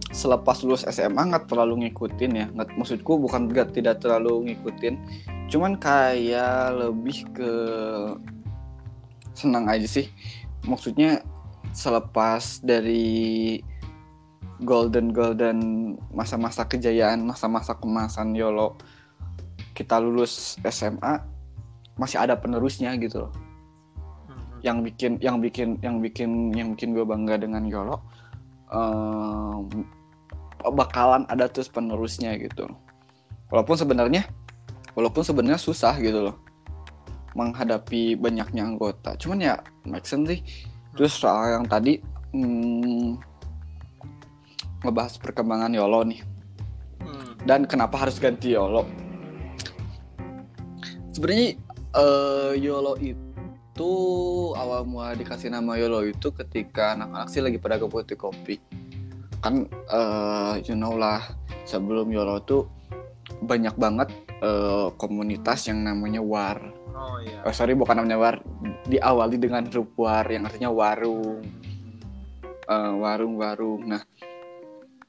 selepas 0.09 0.65
lulus 0.65 0.89
SMA 0.89 1.21
nggak 1.21 1.53
terlalu 1.53 1.85
ngikutin 1.85 2.33
ya 2.33 2.47
nggak 2.49 2.81
maksudku 2.81 3.21
bukan 3.21 3.53
nggak 3.53 3.77
tidak 3.77 4.01
terlalu 4.01 4.49
ngikutin 4.49 4.97
cuman 5.53 5.77
kayak 5.77 6.73
lebih 6.73 7.29
ke 7.37 7.53
senang 9.37 9.69
aja 9.69 9.85
sih 9.85 10.09
maksudnya 10.65 11.21
selepas 11.77 12.65
dari 12.65 13.61
golden 14.65 15.13
golden 15.13 15.59
masa-masa 16.09 16.65
kejayaan 16.65 17.21
masa-masa 17.21 17.77
kemasan 17.77 18.33
YOLO 18.33 18.81
kita 19.75 19.99
lulus 19.99 20.57
SMA 20.63 21.21
masih 21.99 22.23
ada 22.23 22.39
penerusnya 22.39 22.95
gitu 22.99 23.27
loh. 23.29 23.33
Hmm, 24.31 24.63
yang 24.63 24.79
bikin 24.87 25.19
yang 25.19 25.37
bikin 25.43 25.79
yang 25.83 25.99
bikin 25.99 26.55
yang 26.55 26.69
bikin 26.75 26.95
gue 26.95 27.05
bangga 27.05 27.39
dengan 27.39 27.67
Yolo 27.67 27.99
em, 28.71 29.85
bakalan 30.63 31.27
ada 31.27 31.51
terus 31.51 31.69
penerusnya 31.69 32.39
gitu. 32.39 32.71
Walaupun 33.51 33.77
sebenarnya 33.77 34.25
walaupun 34.95 35.27
sebenarnya 35.27 35.61
susah 35.61 35.99
gitu 35.99 36.31
loh 36.31 36.37
menghadapi 37.35 38.15
banyaknya 38.15 38.63
anggota. 38.63 39.19
Cuman 39.19 39.39
ya 39.43 39.55
make 39.83 40.07
sense 40.07 40.39
sih. 40.39 40.41
Terus 40.95 41.19
soal 41.19 41.59
yang 41.59 41.67
tadi 41.67 41.99
hmm, 42.31 43.19
ngebahas 44.87 45.19
perkembangan 45.19 45.75
Yolo 45.75 46.07
nih. 46.07 46.23
Hmm. 47.05 47.37
dan 47.45 47.69
kenapa 47.69 48.01
harus 48.01 48.17
ganti 48.17 48.57
YOLO 48.57 48.89
sebenarnya 51.15 51.55
eh, 51.95 52.53
YOLO 52.59 52.99
itu 52.99 53.93
awal 54.59 54.83
mula 54.83 55.15
dikasih 55.15 55.55
nama 55.55 55.79
YOLO 55.79 56.03
itu 56.11 56.35
ketika 56.35 56.99
anak-anak 56.99 57.31
sih 57.31 57.41
lagi 57.41 57.63
pada 57.63 57.79
putih 57.79 58.19
kopi 58.19 58.59
kan 59.39 59.71
eh, 59.71 60.55
you 60.67 60.75
know 60.75 60.99
lah 60.99 61.23
sebelum 61.65 62.11
YOLO 62.11 62.43
tuh 62.43 62.67
banyak 63.47 63.79
banget 63.79 64.11
eh, 64.43 64.89
komunitas 64.99 65.71
yang 65.71 65.87
namanya 65.87 66.19
war 66.19 66.59
oh 66.93 67.23
iya 67.23 67.47
oh, 67.47 67.55
sorry 67.55 67.79
bukan 67.79 68.03
namanya 68.03 68.19
war 68.19 68.37
diawali 68.91 69.39
dengan 69.39 69.65
grup 69.71 69.95
war 69.95 70.27
yang 70.27 70.45
artinya 70.45 70.75
warung 70.75 71.41
eh, 72.69 72.93
warung-warung. 72.97 73.83
Nah, 73.85 74.03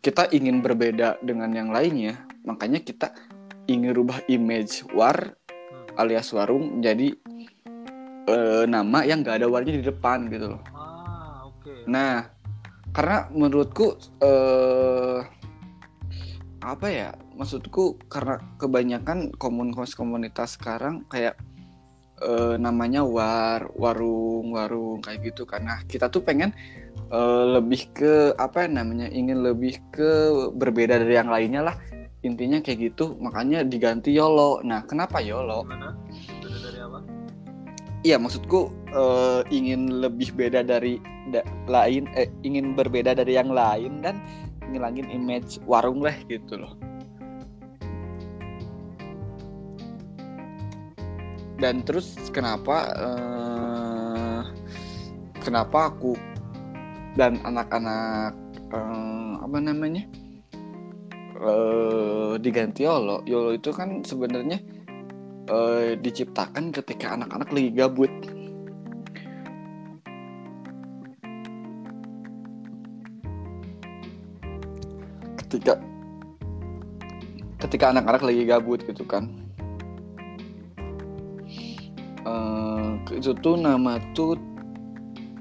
kita 0.03 0.29
ingin 0.31 0.61
berbeda 0.61 1.19
dengan 1.23 1.49
yang 1.51 1.69
lainnya, 1.71 2.19
makanya 2.45 2.79
kita 2.83 3.15
ingin 3.65 3.95
rubah 3.95 4.21
image 4.29 4.85
war. 4.93 5.33
Alias 5.95 6.31
warung 6.35 6.83
jadi 6.83 7.15
eh, 8.27 8.63
nama 8.67 9.05
yang 9.05 9.21
gak 9.21 9.41
ada 9.41 9.47
warnya 9.47 9.77
di 9.77 9.83
depan 9.85 10.27
gitu 10.29 10.57
loh. 10.57 10.61
ah 10.73 11.45
oke 11.47 11.85
Nah, 11.85 12.25
karena 12.95 13.29
menurutku 13.31 13.97
eh 14.23 15.21
apa 16.65 16.87
ya? 16.89 17.09
Maksudku 17.37 17.99
karena 18.09 18.41
kebanyakan 18.57 19.35
komunitas-komunitas 19.37 20.57
sekarang 20.57 21.05
kayak 21.11 21.37
eh, 22.23 22.55
namanya 22.57 23.05
war, 23.05 23.69
warung, 23.77 24.55
warung 24.55 25.03
kayak 25.03 25.29
gitu 25.29 25.45
karena 25.45 25.83
kita 25.85 26.09
tuh 26.09 26.25
pengen 26.25 26.49
eh, 27.13 27.45
lebih 27.59 27.93
ke 27.93 28.13
apa 28.39 28.65
ya 28.65 28.69
namanya? 28.81 29.07
ingin 29.13 29.45
lebih 29.45 29.77
ke 29.93 30.33
berbeda 30.57 30.97
dari 30.97 31.13
yang 31.13 31.29
lainnya 31.29 31.61
lah. 31.71 31.75
Intinya 32.25 32.57
kayak 32.57 32.79
gitu, 32.91 33.13
makanya 33.21 33.61
diganti 33.61 34.09
YOLO. 34.09 34.65
Nah, 34.65 34.81
kenapa 34.89 35.21
YOLO? 35.21 35.61
gimana 35.61 35.93
beda 36.41 36.57
dari 36.57 36.79
apa 36.81 36.99
Iya 38.05 38.17
maksudku 38.21 38.69
eh, 38.93 39.41
ingin 39.53 40.01
lebih 40.01 40.33
beda 40.33 40.65
dari 40.65 40.97
da- 41.29 41.45
lain, 41.69 42.09
eh, 42.17 42.29
ingin 42.41 42.73
berbeda 42.73 43.13
dari 43.13 43.37
yang 43.37 43.53
lain 43.53 44.01
dan 44.01 44.21
ngilangin 44.69 45.09
image 45.09 45.61
warung 45.69 46.01
lah 46.01 46.13
gitu 46.25 46.57
loh. 46.57 46.73
Dan 51.61 51.85
terus 51.85 52.17
kenapa 52.29 52.89
eh, 52.93 54.41
kenapa 55.45 55.93
aku 55.93 56.13
dan 57.17 57.41
anak-anak 57.41 58.33
eh, 58.69 59.33
apa 59.41 59.57
namanya 59.61 60.05
eh, 61.35 62.33
diganti 62.39 62.87
Yolo? 62.87 63.21
Yolo 63.27 63.51
itu 63.55 63.69
kan 63.75 64.01
sebenarnya 64.03 64.59
eh, 65.49 65.99
diciptakan 65.99 66.71
ketika 66.71 67.15
anak-anak 67.19 67.49
lagi 67.51 67.69
gabut. 67.75 68.11
Ketika 75.45 75.73
ketika 77.65 77.85
anak-anak 77.91 78.23
lagi 78.23 78.43
gabut 78.47 78.79
gitu 78.87 79.03
kan. 79.03 79.31
Eh, 82.25 82.89
itu 83.15 83.31
tuh 83.37 83.55
nama 83.59 84.01
tuh 84.17 84.39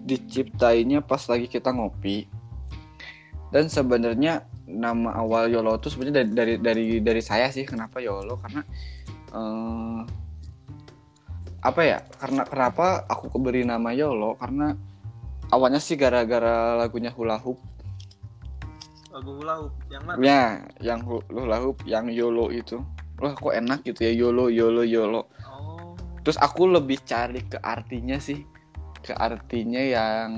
diciptainya 0.05 1.01
pas 1.01 1.25
lagi 1.31 1.49
kita 1.49 1.73
ngopi. 1.73 2.29
Dan 3.49 3.71
sebenarnya 3.71 4.45
nama 4.75 5.15
awal 5.15 5.47
Yolo 5.49 5.79
tuh 5.79 5.95
sebenarnya 5.95 6.27
dari, 6.27 6.31
dari 6.35 6.55
dari 6.59 6.85
dari 7.01 7.23
saya 7.23 7.49
sih 7.55 7.63
kenapa 7.63 8.03
Yolo? 8.03 8.37
Karena 8.43 8.63
eh 9.35 10.01
apa 11.65 11.81
ya 11.81 12.05
karena 12.21 12.45
kenapa 12.45 13.09
aku 13.09 13.33
keberi 13.33 13.65
nama 13.65 13.95
Yolo? 13.95 14.37
Karena 14.37 14.77
awalnya 15.49 15.81
sih 15.81 15.97
gara-gara 15.97 16.77
lagunya 16.77 17.15
Hula 17.15 17.39
Hoop. 17.41 17.57
Lagu 19.15 19.31
hula 19.39 19.55
hoop 19.63 19.75
yang 19.95 20.03
mana? 20.03 20.19
Ya 20.19 20.43
yang 20.83 21.01
hu- 21.07 21.23
Hula 21.31 21.63
Hoop 21.63 21.87
yang 21.87 22.11
Yolo 22.11 22.51
itu. 22.51 22.83
Wah 23.23 23.31
kok 23.31 23.55
enak 23.55 23.87
gitu 23.87 24.03
ya 24.03 24.11
Yolo 24.11 24.51
Yolo 24.51 24.83
Yolo. 24.83 25.31
Oh. 25.47 25.95
Terus 26.27 26.35
aku 26.43 26.67
lebih 26.67 26.99
cari 27.07 27.47
ke 27.47 27.63
artinya 27.63 28.19
sih 28.19 28.43
ke 29.05 29.15
artinya 29.15 29.79
yang 29.79 30.31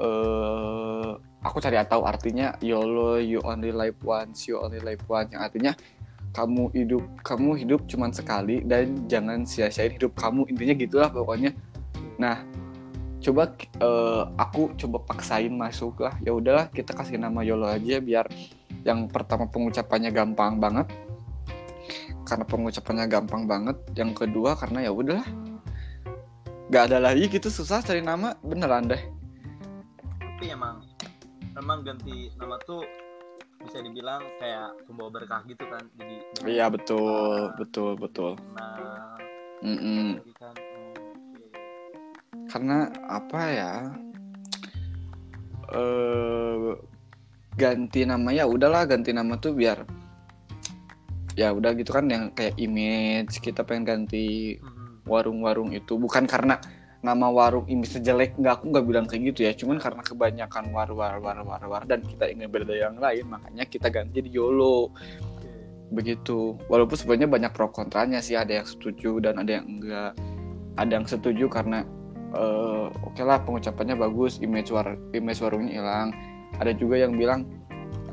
eh 0.00 1.10
aku 1.44 1.60
cari 1.60 1.76
tahu 1.84 2.08
artinya 2.08 2.56
YOLO 2.64 3.20
you 3.20 3.38
only 3.44 3.68
live 3.68 4.00
once 4.00 4.48
you 4.48 4.56
only 4.56 4.80
live 4.80 5.04
once. 5.04 5.30
Yang 5.30 5.42
artinya 5.44 5.72
kamu 6.34 6.72
hidup 6.74 7.04
kamu 7.22 7.50
hidup 7.62 7.80
cuman 7.86 8.10
sekali 8.10 8.64
dan 8.64 9.06
jangan 9.06 9.44
sia-siain 9.44 9.94
hidup 9.94 10.16
kamu. 10.16 10.48
Intinya 10.48 10.74
gitulah 10.74 11.08
pokoknya. 11.12 11.52
Nah 12.16 12.42
coba 13.20 13.52
eh, 13.60 14.22
aku 14.40 14.72
coba 14.80 14.98
paksain 15.04 15.52
masuk 15.52 16.08
lah. 16.08 16.16
Ya 16.24 16.32
udahlah 16.32 16.72
kita 16.72 16.96
kasih 16.96 17.20
nama 17.20 17.44
YOLO 17.44 17.68
aja 17.68 18.00
biar 18.00 18.26
yang 18.82 19.06
pertama 19.12 19.46
pengucapannya 19.46 20.10
gampang 20.10 20.58
banget. 20.58 20.88
Karena 22.24 22.44
pengucapannya 22.48 23.04
gampang 23.06 23.44
banget. 23.44 23.76
Yang 23.92 24.24
kedua 24.24 24.56
karena 24.56 24.88
ya 24.88 24.90
udahlah. 24.96 25.28
Nggak 26.72 26.84
ada 26.88 26.98
lagi 27.04 27.28
gitu 27.28 27.52
susah 27.52 27.84
cari 27.84 28.00
nama. 28.00 28.32
Beneran 28.40 28.88
deh. 28.88 29.02
Tapi 30.18 30.50
emang 30.50 30.93
emang 31.54 31.82
ganti 31.82 32.30
nama 32.34 32.58
tuh 32.62 32.82
bisa 33.62 33.80
dibilang 33.80 34.20
kayak 34.36 34.76
pembawa 34.84 35.08
berkah 35.10 35.40
gitu 35.48 35.64
kan 35.66 35.84
jadi 35.96 36.16
iya 36.44 36.66
betul 36.68 37.54
betul 37.56 37.96
betul 37.96 38.32
nah 38.52 39.16
Mm-mm. 39.64 40.20
lagi 40.20 40.34
kan 40.36 40.52
oke. 40.52 41.46
karena 42.52 42.78
apa 43.08 43.40
ya 43.48 43.72
eh 45.72 46.76
ganti 47.54 48.04
nama 48.04 48.28
ya 48.34 48.44
udahlah 48.44 48.84
ganti 48.84 49.14
nama 49.14 49.38
tuh 49.40 49.54
biar 49.56 49.86
ya 51.34 51.50
udah 51.50 51.72
gitu 51.74 51.90
kan 51.90 52.06
yang 52.10 52.30
kayak 52.30 52.54
image 52.60 53.40
kita 53.40 53.64
pengen 53.64 53.86
ganti 53.86 54.58
Mhm. 54.60 55.08
warung-warung 55.08 55.72
itu 55.72 55.96
bukan 55.96 56.28
karena 56.28 56.60
nama 57.04 57.28
warung 57.28 57.68
ini 57.68 57.84
sejelek 57.84 58.40
nggak 58.40 58.54
aku 58.58 58.64
nggak 58.72 58.84
bilang 58.88 59.04
kayak 59.04 59.36
gitu 59.36 59.44
ya. 59.44 59.52
Cuman 59.52 59.76
karena 59.76 60.00
kebanyakan 60.00 60.72
war 60.72 60.88
war 60.96 61.20
war 61.20 61.38
war 61.44 61.62
war 61.68 61.82
dan 61.84 62.00
kita 62.00 62.32
ingin 62.32 62.48
beda 62.48 62.72
yang 62.72 62.96
lain 62.96 63.28
makanya 63.28 63.68
kita 63.68 63.92
ganti 63.92 64.24
jadi 64.24 64.40
YOLO. 64.40 64.88
Begitu. 65.92 66.56
Walaupun 66.66 66.96
sebenarnya 66.96 67.28
banyak 67.28 67.52
pro 67.52 67.68
kontranya 67.68 68.24
sih 68.24 68.34
ada 68.40 68.56
yang 68.56 68.64
setuju 68.64 69.20
dan 69.20 69.36
ada 69.36 69.60
yang 69.60 69.66
enggak 69.68 70.12
ada 70.80 70.90
yang 70.90 71.04
setuju 71.04 71.44
karena 71.52 71.84
eh, 72.32 72.86
oke 72.88 73.20
lah 73.20 73.44
pengucapannya 73.44 74.00
bagus 74.00 74.40
image 74.40 74.72
war 74.72 74.96
image 75.12 75.44
warungnya 75.44 75.76
hilang. 75.76 76.08
Ada 76.56 76.72
juga 76.72 76.96
yang 76.96 77.20
bilang 77.20 77.44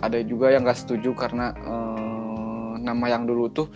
ada 0.04 0.20
juga 0.20 0.52
yang 0.52 0.68
nggak 0.68 0.84
setuju 0.84 1.16
karena 1.16 1.56
eh, 1.56 2.74
nama 2.84 3.06
yang 3.08 3.24
dulu 3.24 3.48
tuh 3.56 3.72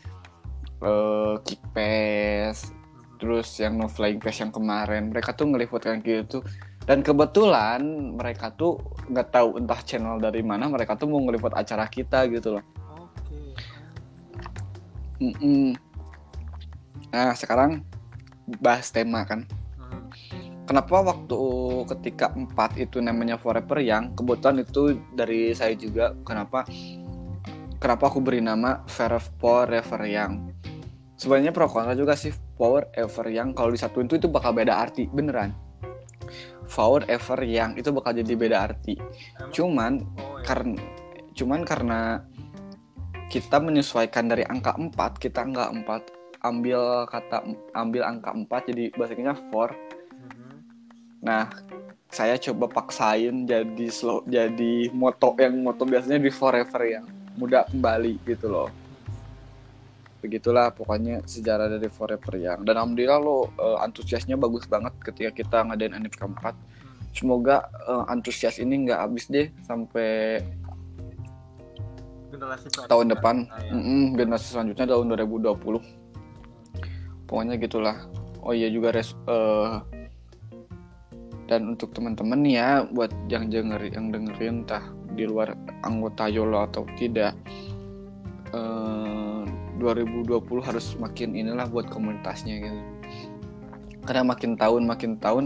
eh 0.79 1.35
Kick 1.43 1.59
Pass 1.75 2.78
terus 3.19 3.51
yang 3.59 3.75
No 3.75 3.91
Flying 3.91 4.17
Pass 4.23 4.39
yang 4.39 4.55
kemarin 4.55 5.11
mereka 5.11 5.35
tuh 5.35 5.51
ngeliput 5.51 5.83
kayak 5.83 6.01
gitu. 6.01 6.39
Dan 6.87 7.05
kebetulan 7.05 7.83
mereka 8.17 8.49
tuh 8.55 8.81
nggak 9.11 9.29
tahu 9.29 9.59
entah 9.59 9.77
channel 9.83 10.17
dari 10.17 10.41
mana 10.41 10.65
mereka 10.71 10.95
tuh 10.97 11.11
mau 11.11 11.21
ngeliput 11.21 11.53
acara 11.53 11.85
kita 11.85 12.25
gitu 12.31 12.57
loh. 12.57 12.65
Oke. 12.97 13.53
Mm-mm. 15.19 15.75
nah 17.09 17.33
sekarang 17.33 17.81
bahas 18.61 18.93
tema 18.93 19.25
kan. 19.25 19.43
Hmm. 19.77 20.05
kenapa 20.69 21.01
waktu 21.01 21.41
ketika 21.97 22.29
empat 22.29 22.77
itu 22.77 23.01
namanya 23.01 23.41
Forever 23.41 23.81
Young 23.81 24.13
kebetulan 24.13 24.61
itu 24.61 25.01
dari 25.17 25.49
saya 25.57 25.73
juga 25.73 26.13
kenapa 26.21 26.69
kenapa 27.81 28.13
aku 28.13 28.21
beri 28.21 28.45
nama 28.45 28.85
Forever 29.41 30.05
Young 30.05 30.58
sebenarnya 31.19 31.51
pro 31.51 31.67
kontra 31.67 31.91
juga 31.99 32.15
sih 32.15 32.31
Forever 32.55 33.25
Young 33.27 33.51
kalau 33.51 33.75
disatuin 33.75 34.07
itu 34.07 34.15
itu 34.15 34.31
bakal 34.31 34.55
beda 34.55 34.71
arti 34.71 35.11
beneran 35.11 35.51
Forever 36.63 37.39
Young 37.43 37.75
itu 37.75 37.91
bakal 37.91 38.15
jadi 38.15 38.33
beda 38.39 38.57
arti 38.71 38.95
cuman 39.51 39.99
oh, 40.15 40.39
ya. 40.39 40.47
karena 40.47 40.81
cuman 41.35 41.61
karena 41.67 42.23
kita 43.27 43.59
menyesuaikan 43.59 44.31
dari 44.31 44.47
angka 44.47 44.73
4 44.79 44.95
kita 45.19 45.43
nggak 45.43 45.69
4 45.85 46.47
ambil 46.49 47.03
kata 47.05 47.43
ambil 47.75 48.01
angka 48.07 48.31
4 48.31 48.69
jadi 48.71 48.83
bahasa 48.95 49.13
Inggrisnya 49.13 49.35
for 49.51 49.75
Mhm. 50.19 50.51
Nah, 51.23 51.47
saya 52.09 52.35
coba 52.41 52.65
paksain 52.67 53.45
jadi 53.45 53.87
slow, 53.93 54.25
jadi 54.25 54.89
moto 54.89 55.37
yang 55.37 55.61
moto 55.61 55.85
biasanya 55.85 56.17
di 56.17 56.33
forever 56.33 56.81
yang 56.81 57.05
mudah 57.37 57.69
kembali 57.69 58.17
gitu 58.25 58.49
loh. 58.49 58.69
Begitulah 60.19 60.75
pokoknya 60.75 61.23
sejarah 61.23 61.71
dari 61.71 61.87
forever 61.87 62.35
yang. 62.35 62.67
Dan 62.67 62.75
alhamdulillah 62.75 63.19
lo 63.19 63.47
eh, 63.55 63.77
antusiasnya 63.83 64.35
bagus 64.35 64.67
banget 64.67 64.91
ketika 64.99 65.31
kita 65.31 65.57
ngadain 65.63 65.95
anip 65.95 66.15
keempat. 66.19 66.55
Semoga 67.15 67.71
eh, 67.87 68.03
antusias 68.11 68.59
ini 68.59 68.87
nggak 68.87 68.99
habis 68.99 69.31
deh 69.31 69.47
sampai 69.63 70.43
generasi 72.29 72.67
tahun 72.87 73.07
depan. 73.15 73.47
Ah, 73.49 73.59
ya. 73.63 73.71
Mm-mm, 73.75 74.15
generasi 74.15 74.55
selanjutnya 74.55 74.85
tahun 74.91 75.15
2020. 75.15 77.27
Pokoknya 77.27 77.55
gitulah. 77.59 77.97
Oh 78.39 78.55
iya 78.55 78.71
juga 78.71 78.95
res 78.95 79.11
eh, 79.27 79.75
dan 81.49 81.75
untuk 81.75 81.89
teman-teman 81.97 82.45
ya 82.45 82.85
buat 82.93 83.09
yang 83.25 83.49
denger 83.49 83.89
yang 83.89 84.13
dengerin 84.13 84.63
entah 84.63 84.85
di 85.17 85.25
luar 85.25 85.57
anggota 85.81 86.29
YOLO 86.29 86.69
atau 86.69 86.85
tidak 86.95 87.33
eh, 88.53 89.08
2020 89.79 90.43
harus 90.61 90.93
makin 90.99 91.33
inilah 91.33 91.65
buat 91.71 91.87
komunitasnya 91.87 92.59
gitu. 92.59 92.81
Karena 94.03 94.23
makin 94.27 94.59
tahun 94.59 94.83
makin 94.85 95.17
tahun 95.17 95.45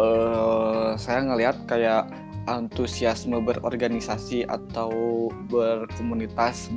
eh 0.00 0.90
saya 0.96 1.20
ngelihat 1.28 1.68
kayak 1.68 2.08
antusiasme 2.48 3.38
berorganisasi 3.44 4.48
atau 4.48 5.28
berkomunitas 5.52 6.72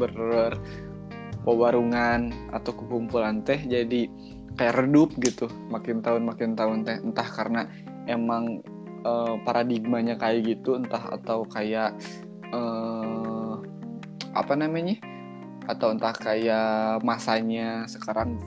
berwarungan 1.47 2.29
atau 2.53 2.71
kumpulan 2.75 3.41
teh 3.41 3.57
jadi 3.65 4.11
kayak 4.59 4.75
redup 4.83 5.15
gitu. 5.23 5.47
Makin 5.71 6.03
tahun 6.03 6.27
makin 6.27 6.53
tahun 6.53 6.83
teh. 6.85 6.99
Entah 7.01 7.27
karena 7.31 7.71
emang 8.05 8.61
eh, 9.05 9.35
paradigmanya 9.47 10.19
kayak 10.19 10.43
gitu 10.45 10.75
entah 10.77 11.01
atau 11.15 11.47
kayak 11.47 11.95
eh, 12.51 13.53
apa 14.35 14.53
namanya 14.59 14.99
atau 15.65 15.93
entah 15.93 16.13
kayak 16.13 17.01
masanya 17.01 17.85
sekarang 17.89 18.37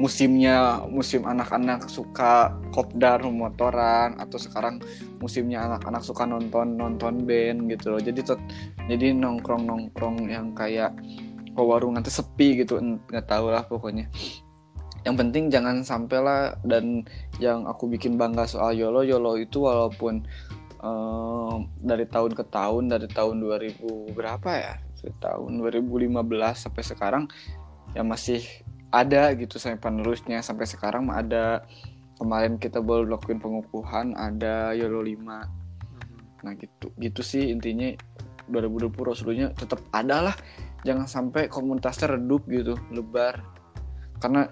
musimnya 0.00 0.80
musim 0.88 1.28
anak-anak 1.28 1.84
suka 1.92 2.56
kopdar 2.72 3.20
motoran 3.28 4.16
atau 4.16 4.40
sekarang 4.40 4.80
musimnya 5.20 5.68
anak-anak 5.68 6.00
suka 6.00 6.24
nonton 6.24 6.80
nonton 6.80 7.28
band 7.28 7.68
gitu 7.68 7.92
loh. 7.92 8.00
Jadi 8.00 8.24
tot- 8.24 8.48
jadi 8.88 9.12
nongkrong 9.12 9.68
nongkrong 9.68 10.32
yang 10.32 10.56
kayak 10.56 10.96
ke 11.52 11.60
warungan 11.60 12.00
tuh 12.00 12.24
sepi 12.24 12.64
gitu 12.64 12.80
nggak 12.80 13.28
tahu 13.28 13.52
lah 13.52 13.60
pokoknya. 13.68 14.08
Yang 15.04 15.16
penting 15.20 15.44
jangan 15.52 15.84
sampai 15.84 16.18
lah 16.24 16.56
dan 16.64 17.04
yang 17.36 17.68
aku 17.68 17.84
bikin 17.84 18.16
bangga 18.16 18.48
soal 18.48 18.72
YOLO 18.72 19.04
YOLO 19.04 19.36
itu 19.36 19.68
walaupun 19.68 20.24
eh, 20.80 21.54
dari 21.84 22.08
tahun 22.08 22.32
ke 22.32 22.44
tahun 22.48 22.88
dari 22.88 23.08
tahun 23.12 23.36
2000 23.44 24.16
berapa 24.16 24.50
ya 24.56 24.74
dari 25.00 25.16
tahun 25.18 25.58
2015 25.64 26.68
sampai 26.68 26.82
sekarang 26.84 27.24
ya 27.96 28.04
masih 28.04 28.44
ada 28.90 29.32
gitu 29.34 29.56
sampai 29.56 29.80
penerusnya. 29.80 30.42
Sampai 30.44 30.66
sekarang 30.68 31.08
ada. 31.10 31.64
Kemarin 32.20 32.60
kita 32.60 32.84
baru 32.84 33.08
lakuin 33.08 33.40
pengukuhan 33.40 34.12
ada 34.12 34.76
YOLO 34.76 35.00
5 35.00 35.16
Mhm. 35.24 36.44
nah 36.44 36.52
gitu. 36.52 36.92
Gitu 37.00 37.24
sih 37.24 37.48
intinya 37.48 37.88
2020 38.44 39.08
Rasulullah 39.08 39.56
tetap 39.56 39.80
ada 39.88 40.28
lah. 40.28 40.36
Jangan 40.84 41.08
sampai 41.08 41.48
komunitasnya 41.48 42.20
redup 42.20 42.44
gitu 42.52 42.76
lebar. 42.92 43.40
Karena 44.20 44.44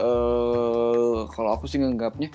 eh 0.00 1.20
kalau 1.28 1.50
aku 1.52 1.68
sih 1.68 1.84
nganggapnya 1.84 2.32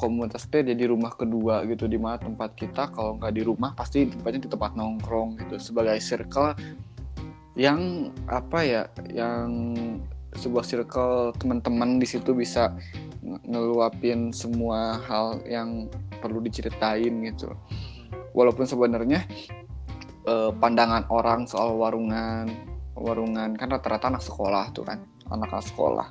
komunitas 0.00 0.48
teh 0.48 0.64
jadi 0.64 0.88
rumah 0.88 1.12
kedua 1.12 1.68
gitu 1.68 1.84
di 1.84 2.00
mana 2.00 2.16
tempat 2.16 2.56
kita 2.56 2.88
kalau 2.88 3.20
nggak 3.20 3.36
di 3.36 3.42
rumah 3.44 3.76
pasti 3.76 4.08
tempatnya 4.08 4.48
di 4.48 4.50
tempat 4.56 4.72
nongkrong 4.72 5.36
gitu 5.44 5.60
sebagai 5.60 6.00
circle 6.00 6.56
yang 7.52 8.08
apa 8.24 8.64
ya 8.64 8.82
yang 9.12 9.76
sebuah 10.32 10.64
circle 10.64 11.36
teman-teman 11.36 12.00
di 12.00 12.08
situ 12.08 12.32
bisa 12.32 12.72
nge- 13.20 13.44
ngeluapin 13.44 14.32
semua 14.32 14.96
hal 15.04 15.44
yang 15.44 15.90
perlu 16.24 16.40
diceritain 16.40 17.12
gitu. 17.26 17.52
Walaupun 18.32 18.64
sebenarnya 18.64 19.26
eh, 20.24 20.50
pandangan 20.56 21.04
orang 21.12 21.44
soal 21.44 21.76
warungan 21.76 22.48
warungan 22.94 23.56
kan 23.56 23.68
rata-rata 23.68 24.12
anak 24.12 24.24
sekolah 24.24 24.70
tuh 24.76 24.84
kan 24.84 25.00
anak-anak 25.30 25.66
sekolah 25.72 26.08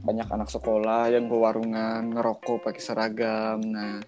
banyak 0.00 0.28
anak 0.32 0.48
sekolah 0.48 1.12
yang 1.12 1.28
ke 1.28 1.36
warungan 1.36 2.08
ngerokok 2.16 2.64
pakai 2.64 2.82
seragam. 2.82 3.60
Nah 3.60 4.00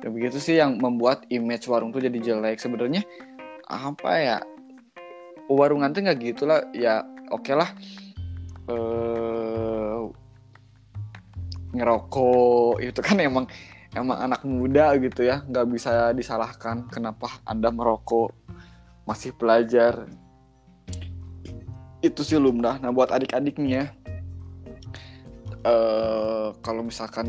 ya 0.00 0.08
begitu 0.08 0.40
sih 0.40 0.56
yang 0.56 0.80
membuat 0.80 1.28
image 1.28 1.68
warung 1.68 1.92
tuh 1.92 2.00
jadi 2.00 2.16
jelek. 2.16 2.56
Sebenarnya 2.56 3.04
apa 3.68 4.10
ya? 4.16 4.38
Warungan 5.50 5.92
tuh 5.92 6.00
nggak 6.06 6.20
gitulah 6.24 6.64
ya 6.72 7.04
oke 7.28 7.52
lah. 7.52 7.68
Eh 8.70 10.00
ngerokok 11.70 12.82
itu 12.82 12.98
kan 12.98 13.16
emang 13.22 13.46
emang 13.92 14.18
anak 14.24 14.40
muda 14.42 14.96
gitu 14.96 15.28
ya. 15.28 15.44
Nggak 15.44 15.66
bisa 15.68 15.92
disalahkan 16.16 16.88
kenapa 16.88 17.28
anda 17.44 17.68
merokok. 17.68 18.32
Masih 19.04 19.36
pelajar. 19.36 20.08
Itu 22.00 22.24
sih 22.24 22.40
lumrah. 22.40 22.80
Nah 22.80 22.88
buat 22.88 23.12
adik-adiknya 23.12 23.92
eh 25.60 26.48
kalau 26.64 26.82
misalkan 26.84 27.28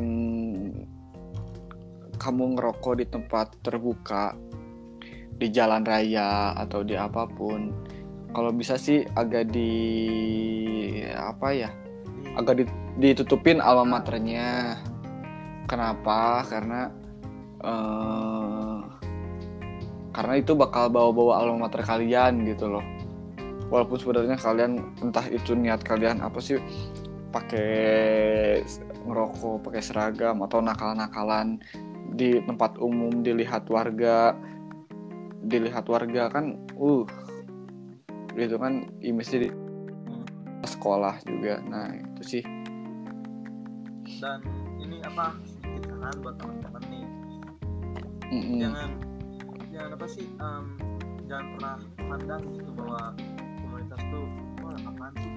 kamu 2.15 2.43
ngerokok 2.55 2.93
di 3.01 3.05
tempat 3.09 3.47
terbuka 3.65 4.37
di 5.35 5.47
jalan 5.49 5.81
raya 5.81 6.53
atau 6.53 6.85
di 6.85 6.93
apa 6.93 7.25
pun 7.25 7.73
kalau 8.31 8.53
bisa 8.55 8.79
sih 8.79 9.03
agak 9.17 9.51
di 9.51 9.71
apa 11.11 11.47
ya 11.51 11.69
agak 12.35 12.63
di- 12.63 12.79
ditutupin 12.99 13.59
alma 13.59 13.99
maternya. 13.99 14.79
Kenapa? 15.67 16.43
Karena 16.47 16.91
eh 17.61 18.79
karena 20.11 20.33
itu 20.35 20.51
bakal 20.59 20.91
bawa-bawa 20.91 21.39
alma 21.39 21.67
mater 21.67 21.83
kalian 21.87 22.43
gitu 22.47 22.67
loh. 22.67 22.83
Walaupun 23.71 23.95
sebenarnya 23.95 24.35
kalian 24.35 24.83
entah 24.99 25.23
itu 25.31 25.55
niat 25.55 25.79
kalian 25.87 26.19
apa 26.19 26.43
sih 26.43 26.59
pakai 27.31 28.61
ngerokok 29.07 29.65
pakai 29.65 29.81
seragam 29.81 30.43
atau 30.43 30.59
nakal-nakalan 30.59 31.57
di 32.11 32.43
tempat 32.43 32.75
umum 32.77 33.23
dilihat 33.23 33.65
warga 33.71 34.35
dilihat 35.41 35.87
warga 35.87 36.29
kan 36.29 36.59
uh 36.77 37.07
gitu 38.35 38.55
kan 38.59 38.87
image 38.99 39.31
di 39.31 39.49
sekolah 40.61 41.17
juga. 41.25 41.59
Nah 41.65 41.91
itu 41.95 42.23
sih. 42.37 42.43
Dan 44.21 44.39
ini 44.77 45.01
apa 45.01 45.33
sedikit 45.43 45.89
saran 45.89 46.15
buat 46.21 46.35
teman-teman 46.37 46.83
nih. 46.87 47.05
Mm-mm. 48.31 48.63
jangan 48.63 48.91
jangan 49.75 49.91
apa 49.99 50.07
sih 50.07 50.23
em, 50.39 50.65
jangan 51.27 51.45
pernah 51.51 51.75
pandang 51.99 52.41
gitu 52.55 52.71
bahwa 52.79 53.11
komunitas 53.59 54.01
tuh 54.07 54.25
wah 54.63 54.77
apaan 54.87 55.13
sih 55.19 55.31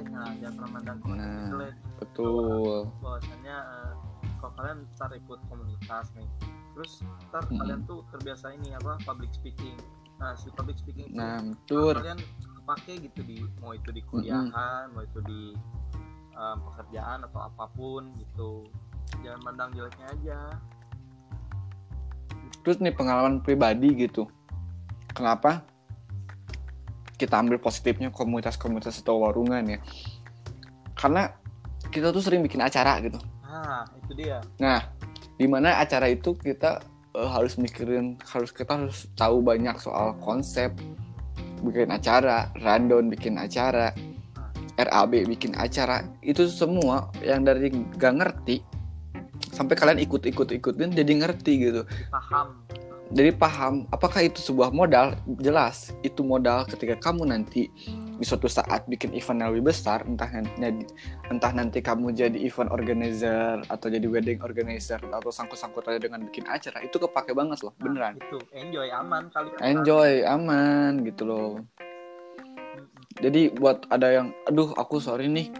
jelek 0.00 0.06
nah 0.10 0.28
jangan 0.36 0.54
pernah 0.56 0.70
pandang 0.74 0.98
komunitas 1.00 1.28
Nah. 1.30 1.48
jelek 1.50 1.74
betul. 2.00 2.76
bahwasanya 2.98 3.56
eh, 3.60 3.92
kalau 4.40 4.52
kalian 4.56 4.78
ntar 4.96 5.10
ikut 5.12 5.40
komunitas 5.46 6.06
nih 6.16 6.28
terus 6.72 6.92
ntar 7.28 7.42
Mm-mm. 7.44 7.58
kalian 7.60 7.80
tuh 7.84 8.00
terbiasa 8.08 8.46
ini 8.54 8.72
apa 8.72 8.96
public 9.04 9.28
speaking. 9.30 9.76
Nah 10.16 10.32
si 10.34 10.48
public 10.50 10.76
speaking 10.76 11.12
itu 11.12 11.16
nah 11.16 11.40
betul. 11.40 11.92
kalian 11.96 12.20
kepake 12.60 12.92
gitu 13.04 13.20
di 13.20 13.36
mau 13.60 13.72
itu 13.72 13.90
di 13.90 14.00
kuliahan 14.04 14.88
mau 14.92 15.02
itu 15.02 15.20
di 15.24 15.52
em, 16.30 16.56
pekerjaan 16.62 17.24
atau 17.24 17.40
apa 17.42 17.64
pun 17.72 18.16
gitu. 18.16 18.64
Jangan 19.20 19.40
pandang 19.42 19.70
jeleknya 19.74 20.06
aja. 20.08 20.40
Terus 22.60 22.76
nih 22.78 22.92
pengalaman 22.92 23.40
pribadi 23.40 23.92
gitu. 23.96 24.28
Kenapa 25.10 25.64
kita 27.20 27.36
ambil 27.36 27.60
positifnya 27.60 28.08
komunitas-komunitas 28.08 29.04
atau 29.04 29.20
warungan 29.20 29.76
ya. 29.76 29.78
Karena 30.96 31.28
kita 31.92 32.08
tuh 32.16 32.24
sering 32.24 32.40
bikin 32.40 32.64
acara 32.64 32.96
gitu. 33.04 33.20
Nah 33.44 33.84
itu 34.00 34.12
dia. 34.16 34.40
Nah 34.56 34.88
di 35.36 35.44
mana 35.44 35.76
acara 35.76 36.08
itu 36.08 36.32
kita 36.32 36.80
eh, 37.12 37.28
harus 37.28 37.60
mikirin 37.60 38.16
harus 38.24 38.48
kita 38.56 38.80
harus 38.80 39.12
tahu 39.12 39.44
banyak 39.44 39.76
soal 39.76 40.16
konsep 40.24 40.72
bikin 41.60 41.92
acara 41.92 42.48
rundown 42.56 43.12
bikin 43.12 43.36
acara 43.36 43.92
RAB 44.80 45.28
bikin 45.28 45.52
acara. 45.60 46.08
Itu 46.24 46.48
semua 46.48 47.12
yang 47.20 47.44
dari 47.44 47.68
gak 48.00 48.16
ngerti 48.16 48.64
sampai 49.52 49.76
kalian 49.76 50.00
ikut-ikut 50.00 50.48
ikutin 50.56 50.96
jadi 50.96 51.12
ngerti 51.20 51.52
gitu. 51.68 51.82
Paham 52.08 52.64
jadi 53.10 53.34
paham 53.34 53.90
apakah 53.90 54.22
itu 54.22 54.38
sebuah 54.38 54.70
modal? 54.70 55.18
Jelas 55.42 55.90
itu 56.06 56.22
modal 56.22 56.62
ketika 56.70 57.10
kamu 57.10 57.26
nanti 57.26 57.66
di 57.90 58.22
suatu 58.22 58.46
saat 58.46 58.86
bikin 58.86 59.10
event 59.18 59.42
yang 59.42 59.50
lebih 59.50 59.74
besar 59.74 60.06
entah 60.06 60.30
nanti 60.30 60.86
entah 61.26 61.50
nanti 61.50 61.82
kamu 61.82 62.14
jadi 62.14 62.38
event 62.38 62.70
organizer 62.70 63.66
atau 63.66 63.90
jadi 63.90 64.06
wedding 64.06 64.38
organizer 64.46 65.02
atau 65.02 65.32
sangkut-sangkutannya 65.32 65.98
dengan 65.98 66.22
bikin 66.22 66.46
acara 66.46 66.86
itu 66.86 67.02
kepake 67.02 67.34
banget 67.34 67.66
loh 67.66 67.74
Nah, 67.74 67.82
beneran. 67.82 68.14
itu. 68.20 68.38
Enjoy 68.54 68.86
aman 68.94 69.22
kali 69.34 69.48
enjoy 69.58 70.10
aman 70.22 70.92
gitu 71.02 71.22
loh. 71.26 71.50
Jadi 73.18 73.50
buat 73.58 73.90
ada 73.90 74.06
yang 74.06 74.30
aduh 74.46 74.70
aku 74.78 75.02
sorry 75.02 75.26
nih 75.26 75.50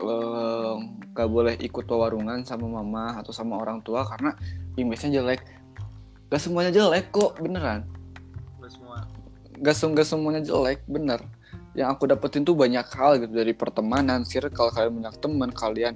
eh, 0.00 0.74
gak 1.12 1.28
boleh 1.28 1.60
ikut 1.60 1.84
pewarungan 1.84 2.40
sama 2.48 2.80
mama 2.80 3.20
atau 3.20 3.36
sama 3.36 3.60
orang 3.60 3.84
tua 3.84 4.08
karena 4.08 4.32
image-nya 4.80 5.20
jelek 5.20 5.44
gak 6.26 6.42
semuanya 6.42 6.72
jelek 6.74 7.14
kok 7.14 7.38
beneran. 7.38 7.86
Udah 8.58 8.70
semua. 8.70 8.96
Gak, 9.62 9.74
gak 9.78 10.06
semuanya 10.06 10.42
jelek 10.42 10.82
bener. 10.90 11.22
Yang 11.76 11.88
aku 11.92 12.04
dapetin 12.08 12.42
tuh 12.42 12.56
banyak 12.56 12.86
hal 12.88 13.20
gitu 13.20 13.32
dari 13.36 13.52
pertemanan 13.52 14.24
circle 14.24 14.72
kalian 14.72 15.02
banyak 15.02 15.16
teman 15.20 15.50
kalian 15.52 15.94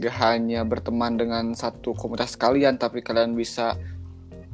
gak 0.00 0.14
hanya 0.16 0.64
berteman 0.64 1.20
dengan 1.20 1.52
satu 1.52 1.92
komunitas 1.92 2.34
kalian 2.34 2.80
tapi 2.80 3.04
kalian 3.04 3.36
bisa 3.36 3.76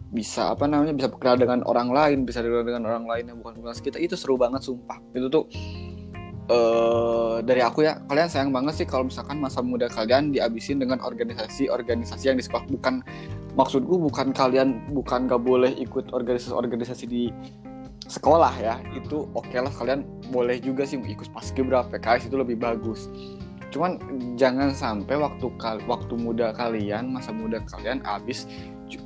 bisa 0.06 0.54
apa 0.54 0.70
namanya 0.70 0.94
bisa 0.94 1.08
kenal 1.10 1.36
dengan 1.36 1.60
orang 1.66 1.90
lain 1.90 2.18
bisa 2.24 2.42
kenal 2.42 2.62
dengan 2.62 2.86
orang 2.88 3.04
lain 3.06 3.24
yang 3.30 3.38
bukan 3.40 3.62
komunitas 3.62 3.80
kita. 3.80 3.96
Itu 4.02 4.18
seru 4.18 4.36
banget 4.36 4.66
sumpah. 4.66 5.00
Itu 5.14 5.32
tuh 5.32 5.44
eh 6.46 7.36
dari 7.42 7.60
aku 7.62 7.82
ya 7.82 7.98
kalian 8.06 8.30
sayang 8.30 8.50
banget 8.54 8.82
sih 8.82 8.86
kalau 8.86 9.10
misalkan 9.10 9.42
masa 9.42 9.60
muda 9.60 9.90
kalian 9.90 10.30
dihabisin 10.30 10.78
dengan 10.78 11.02
organisasi-organisasi 11.02 12.24
yang 12.30 12.38
di 12.38 12.44
sekolah 12.46 12.64
bukan 12.70 13.02
maksudku 13.58 13.98
bukan 13.98 14.30
kalian 14.30 14.86
bukan 14.94 15.26
gak 15.26 15.42
boleh 15.42 15.74
ikut 15.74 16.12
organisasi-organisasi 16.14 17.04
di 17.10 17.34
sekolah 18.06 18.54
ya. 18.62 18.78
Itu 18.94 19.26
oke 19.34 19.54
lah 19.58 19.72
kalian 19.74 20.06
boleh 20.30 20.62
juga 20.62 20.86
sih 20.86 20.98
ikut 20.98 21.28
paskibra 21.34 21.86
PKS 21.90 22.30
itu 22.30 22.36
lebih 22.38 22.58
bagus. 22.62 23.10
Cuman 23.74 23.98
jangan 24.38 24.70
sampai 24.70 25.18
waktu 25.18 25.50
kal 25.58 25.82
waktu 25.90 26.14
muda 26.14 26.54
kalian 26.54 27.10
masa 27.10 27.34
muda 27.34 27.58
kalian 27.66 28.00
habis 28.06 28.46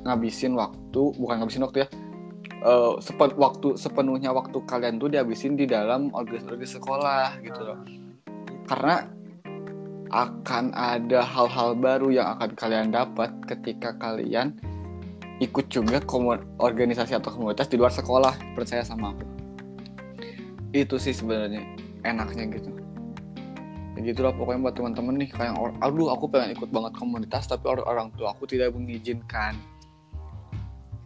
ngabisin 0.05 0.53
waktu 0.53 1.01
bukan 1.17 1.41
ngabisin 1.41 1.65
waktu 1.65 1.77
ya 1.83 1.87
eh, 2.61 2.93
sepen- 3.01 3.37
waktu 3.37 3.75
sepenuhnya 3.75 4.31
waktu 4.31 4.57
kalian 4.63 5.01
tuh 5.01 5.09
dihabisin 5.09 5.57
di 5.57 5.65
dalam 5.65 6.13
organisasi 6.13 6.77
sekolah 6.77 7.41
gitu 7.41 7.61
loh. 7.65 7.79
Karena 8.69 9.03
akan 10.11 10.75
ada 10.75 11.23
hal-hal 11.23 11.71
baru 11.79 12.11
yang 12.11 12.35
akan 12.35 12.51
kalian 12.55 12.91
dapat 12.91 13.31
ketika 13.47 13.95
kalian 13.95 14.59
ikut 15.41 15.71
juga 15.73 16.03
organisasi 16.61 17.17
atau 17.17 17.33
komunitas 17.33 17.65
di 17.71 17.79
luar 17.79 17.89
sekolah 17.89 18.53
percaya 18.53 18.85
sama 18.85 19.15
aku. 19.15 19.25
Itu 20.75 21.01
sih 21.01 21.15
sebenarnya 21.15 21.63
enaknya 22.05 22.45
gitu. 22.59 22.69
Ya 23.97 23.99
gitu 24.07 24.23
lah 24.23 24.31
pokoknya 24.35 24.59
buat 24.69 24.75
teman-teman 24.75 25.15
nih 25.19 25.29
kayak 25.31 25.53
aduh 25.83 26.15
aku 26.15 26.31
pengen 26.31 26.55
ikut 26.55 26.69
banget 26.71 26.93
komunitas 26.95 27.43
tapi 27.47 27.67
orang 27.67 27.85
orang 27.87 28.07
tua 28.15 28.31
aku 28.31 28.47
tidak 28.47 28.71
mengizinkan 28.71 29.59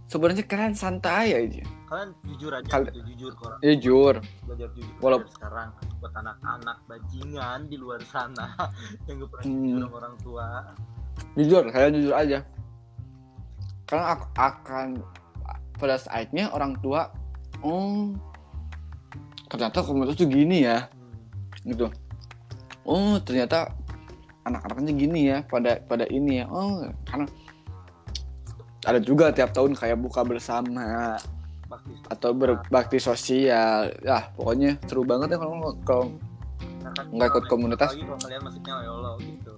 sebenarnya 0.06 0.44
kalian 0.46 0.74
santai 0.74 1.34
aja. 1.34 1.64
Kalian 1.86 2.10
jujur 2.26 2.52
aja 2.52 2.68
Kal- 2.68 2.86
gitu, 2.90 3.02
jujur 3.06 3.32
ya 3.62 3.74
jujur. 3.78 4.14
Belajar 4.46 4.70
jujur. 4.74 4.96
Walau- 5.02 5.22
dari 5.22 5.34
sekarang 5.34 5.68
buat 6.02 6.14
anak-anak 6.14 6.78
bajingan 6.86 7.60
di 7.70 7.78
luar 7.78 8.02
sana 8.06 8.48
yang 9.10 9.22
gak 9.22 9.30
pernah 9.32 9.46
Hmm. 9.46 9.62
jujur 9.62 9.80
sama 9.86 9.96
orang 10.02 10.16
tua. 10.22 10.48
Jujur 11.36 11.64
kalian 11.70 11.94
jujur 12.00 12.14
aja. 12.14 12.40
Karena 13.86 14.06
aku 14.18 14.26
akan 14.34 14.88
pada 15.78 15.96
saatnya 16.00 16.50
orang 16.50 16.74
tua 16.80 17.12
oh 17.62 18.16
ternyata 19.46 19.86
komunitas 19.86 20.18
tuh 20.18 20.26
gini 20.26 20.66
ya. 20.66 20.90
Hmm. 20.90 21.70
gitu. 21.70 21.88
Oh 22.86 23.18
ternyata 23.22 23.74
anak-anaknya 24.46 24.94
gini 24.94 25.22
ya 25.30 25.38
pada 25.46 25.82
pada 25.86 26.06
ini 26.10 26.42
ya. 26.42 26.46
Oh 26.50 26.86
karena 27.06 27.26
ada 28.86 29.00
juga 29.02 29.34
tiap 29.34 29.52
tahun 29.52 29.74
kayak 29.74 29.98
buka 29.98 30.22
bersama 30.22 31.18
bakti 31.66 31.94
atau 32.08 32.32
berbakti 32.38 32.98
sosial 33.02 33.90
ya 34.06 34.30
pokoknya 34.38 34.78
seru 34.86 35.02
banget 35.02 35.36
ya 35.36 35.38
kalau 35.42 35.74
kalau 35.82 36.06
Nah, 36.86 36.94
kan 36.94 37.10
nggak 37.10 37.30
ikut 37.34 37.46
komunitas. 37.50 37.98
kalau 37.98 38.14
kalian 38.22 38.42
masuknya 38.46 38.74
YOLO 38.86 39.12
gitu 39.18 39.54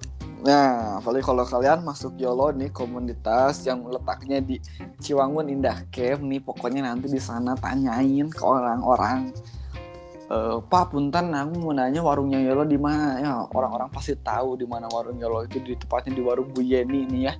Nah, 0.47 1.01
apalagi 1.01 1.25
kalau 1.25 1.43
kalian 1.43 1.79
masuk 1.81 2.13
YOLO 2.15 2.53
nih 2.53 2.69
komunitas 2.69 3.65
yang 3.65 3.81
letaknya 3.89 4.37
di 4.37 4.61
Ciwangun 5.01 5.49
Indah 5.49 5.81
Camp 5.89 6.21
nih, 6.21 6.37
pokoknya 6.39 6.85
nanti 6.87 7.09
di 7.09 7.17
sana 7.17 7.57
tanyain 7.57 8.29
ke 8.29 8.39
orang-orang. 8.45 9.33
Eh, 10.29 10.57
Pak 10.61 10.93
Punten, 10.93 11.33
aku 11.33 11.53
mau 11.57 11.73
nanya 11.73 12.05
warungnya 12.05 12.37
YOLO 12.37 12.69
di 12.69 12.77
mana? 12.77 13.17
Ya, 13.17 13.33
orang-orang 13.49 13.89
pasti 13.89 14.13
tahu 14.13 14.61
di 14.61 14.69
mana 14.69 14.85
warung 14.93 15.17
YOLO 15.17 15.49
itu 15.49 15.57
di 15.57 15.73
tepatnya 15.73 16.13
di 16.13 16.21
warung 16.21 16.53
Bu 16.53 16.61
Yeni 16.61 17.09
nih 17.09 17.21
ya. 17.27 17.33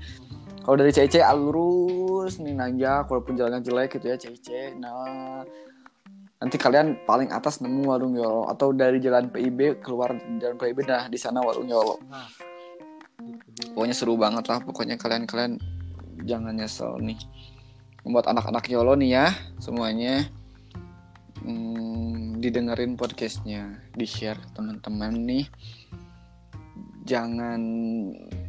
Kalau 0.67 0.83
dari 0.83 0.91
CC 0.91 1.23
lurus 1.31 2.43
nih 2.43 2.51
nanya, 2.51 3.07
walaupun 3.07 3.39
jalannya 3.39 3.63
jelek 3.63 3.95
gitu 3.95 4.11
ya 4.11 4.19
CC. 4.19 4.75
Nah, 4.75 5.47
nanti 6.43 6.59
kalian 6.59 7.07
paling 7.07 7.31
atas 7.31 7.63
nemu 7.63 7.87
warung 7.87 8.19
YOLO. 8.19 8.51
Atau 8.51 8.75
dari 8.75 8.99
jalan 8.99 9.31
PIB 9.31 9.79
keluar 9.79 10.19
jalan 10.19 10.59
PIB 10.59 10.83
nah 10.83 11.07
di 11.07 11.15
sana 11.15 11.39
warung 11.39 11.71
YOLO. 11.71 12.03
Pokoknya 13.71 13.95
seru 13.95 14.19
banget 14.19 14.43
lah. 14.51 14.59
Pokoknya 14.59 14.99
kalian-kalian 14.99 15.55
jangan 16.27 16.51
nyesel 16.51 16.99
nih. 16.99 17.15
Buat 18.03 18.27
anak-anak 18.27 18.67
YOLO 18.67 18.99
nih 18.99 19.23
ya 19.23 19.31
semuanya. 19.63 20.27
Hmm, 21.47 22.43
didengerin 22.43 22.99
podcastnya. 22.99 23.87
Di 23.95 24.03
share 24.03 24.43
teman-teman 24.51 25.15
nih. 25.15 25.47
Jangan 27.07 27.61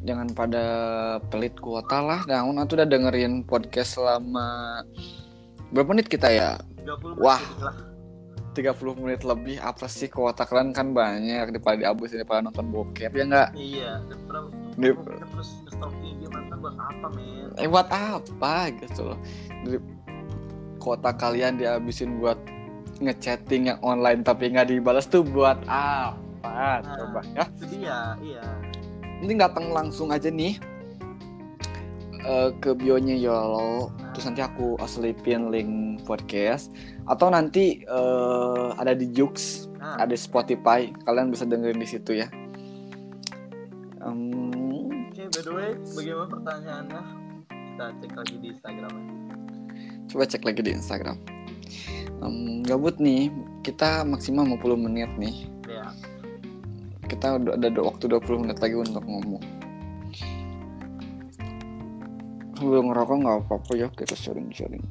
jangan 0.02 0.28
pada 0.34 0.64
pelit 1.30 1.54
kuota 1.58 1.98
lah. 2.02 2.20
Nah 2.26 2.44
aku 2.44 2.74
udah 2.78 2.88
dengerin 2.88 3.42
podcast 3.42 3.98
selama 3.98 4.82
berapa 5.74 5.88
menit 5.94 6.08
kita 6.08 6.30
ya? 6.30 6.58
30 6.86 7.18
Wah. 7.18 7.40
menit 7.40 7.62
lah. 7.62 7.76
30 8.58 9.02
menit 9.02 9.22
lebih. 9.22 9.56
Apa 9.62 9.86
sih 9.86 10.10
kuota 10.10 10.42
kalian? 10.42 10.74
Kan 10.74 10.90
banyak 10.94 11.54
daripada 11.54 11.78
dihabisin 11.78 12.22
daripada 12.22 12.50
nonton 12.50 12.66
bokep 12.70 13.12
ya 13.14 13.24
nggak? 13.26 13.48
Iya 13.54 13.90
daripada 14.06 14.38
Di- 14.78 14.94
terus 15.34 15.50
stalking 15.70 16.14
dia 16.22 16.30
mantan 16.30 16.56
buat 16.62 16.76
apa 16.78 17.06
men? 17.14 17.50
Eh 17.58 17.68
buat 17.70 17.88
apa 17.90 18.54
gitu 18.74 19.14
loh. 19.14 19.18
Dari 19.66 19.78
kuota 20.78 21.10
kalian 21.14 21.58
dihabisin 21.58 22.18
buat 22.22 22.38
ngechatting 22.98 23.70
yang 23.70 23.78
online 23.82 24.26
tapi 24.26 24.50
nggak 24.50 24.74
dibalas 24.74 25.06
tuh 25.06 25.22
buat 25.22 25.58
apa? 25.66 26.82
Nah. 26.82 26.82
coba 26.82 27.20
ya. 27.34 27.44
itu 27.50 27.64
dia 27.78 27.98
iya 28.22 28.42
ini 29.22 29.34
datang 29.38 29.70
langsung 29.70 30.10
aja 30.14 30.30
nih 30.30 30.58
eh, 32.22 32.50
ke 32.58 32.74
bionya 32.74 33.16
Yolo. 33.18 33.94
Terus 34.14 34.24
nanti 34.30 34.42
aku 34.42 34.78
selipin 34.86 35.52
link 35.54 36.02
podcast. 36.02 36.74
Atau 37.06 37.30
nanti 37.30 37.82
eh, 37.82 38.68
ada 38.78 38.92
di 38.94 39.10
Jux 39.10 39.66
nah 39.78 39.98
ada 39.98 40.14
Spotify. 40.18 40.90
Kalian 41.06 41.30
bisa 41.30 41.46
dengerin 41.46 41.78
di 41.78 41.88
situ 41.88 42.18
ya. 42.18 42.26
Em, 43.98 45.10
kayak 45.14 45.30
by 45.34 45.42
the 45.42 45.52
way 45.54 45.70
bagaimana 45.94 46.28
pertanyaannya? 46.30 47.02
Kita 47.50 47.84
cek 48.02 48.12
lagi 48.18 48.34
di 48.42 48.48
Instagram 48.54 49.18
coba 50.08 50.24
cek 50.24 50.42
lagi 50.42 50.60
di 50.64 50.72
Instagram. 50.72 51.16
Um, 52.24 52.64
gabut 52.64 52.96
nih. 52.98 53.30
Kita 53.62 54.02
maksimal 54.08 54.48
50 54.48 54.84
menit 54.88 55.12
nih. 55.20 55.36
ya 55.44 55.57
kita 57.08 57.40
udah 57.40 57.56
ada 57.56 57.80
waktu 57.80 58.04
20 58.04 58.42
menit 58.44 58.58
lagi 58.60 58.76
untuk 58.76 59.04
ngomong 59.08 59.42
sebelum 62.58 62.90
ngerokok 62.90 63.16
nggak 63.22 63.36
apa-apa 63.46 63.72
ya 63.78 63.88
kita 63.94 64.14
sharing-sharing 64.18 64.84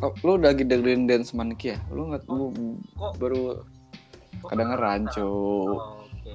Oh, 0.00 0.16
lu 0.24 0.40
udah 0.40 0.56
lagi 0.56 0.64
dengerin 0.64 1.04
dance 1.04 1.36
monkey 1.36 1.76
ya? 1.76 1.78
Lu 1.92 2.08
nggak 2.08 2.24
lu 2.32 2.48
kok 2.96 3.20
baru 3.20 3.60
kok 4.40 4.48
kedengeran 4.48 5.04
kenapa? 5.04 5.12
cu. 5.12 5.28
oh, 5.28 6.00
oke 6.08 6.34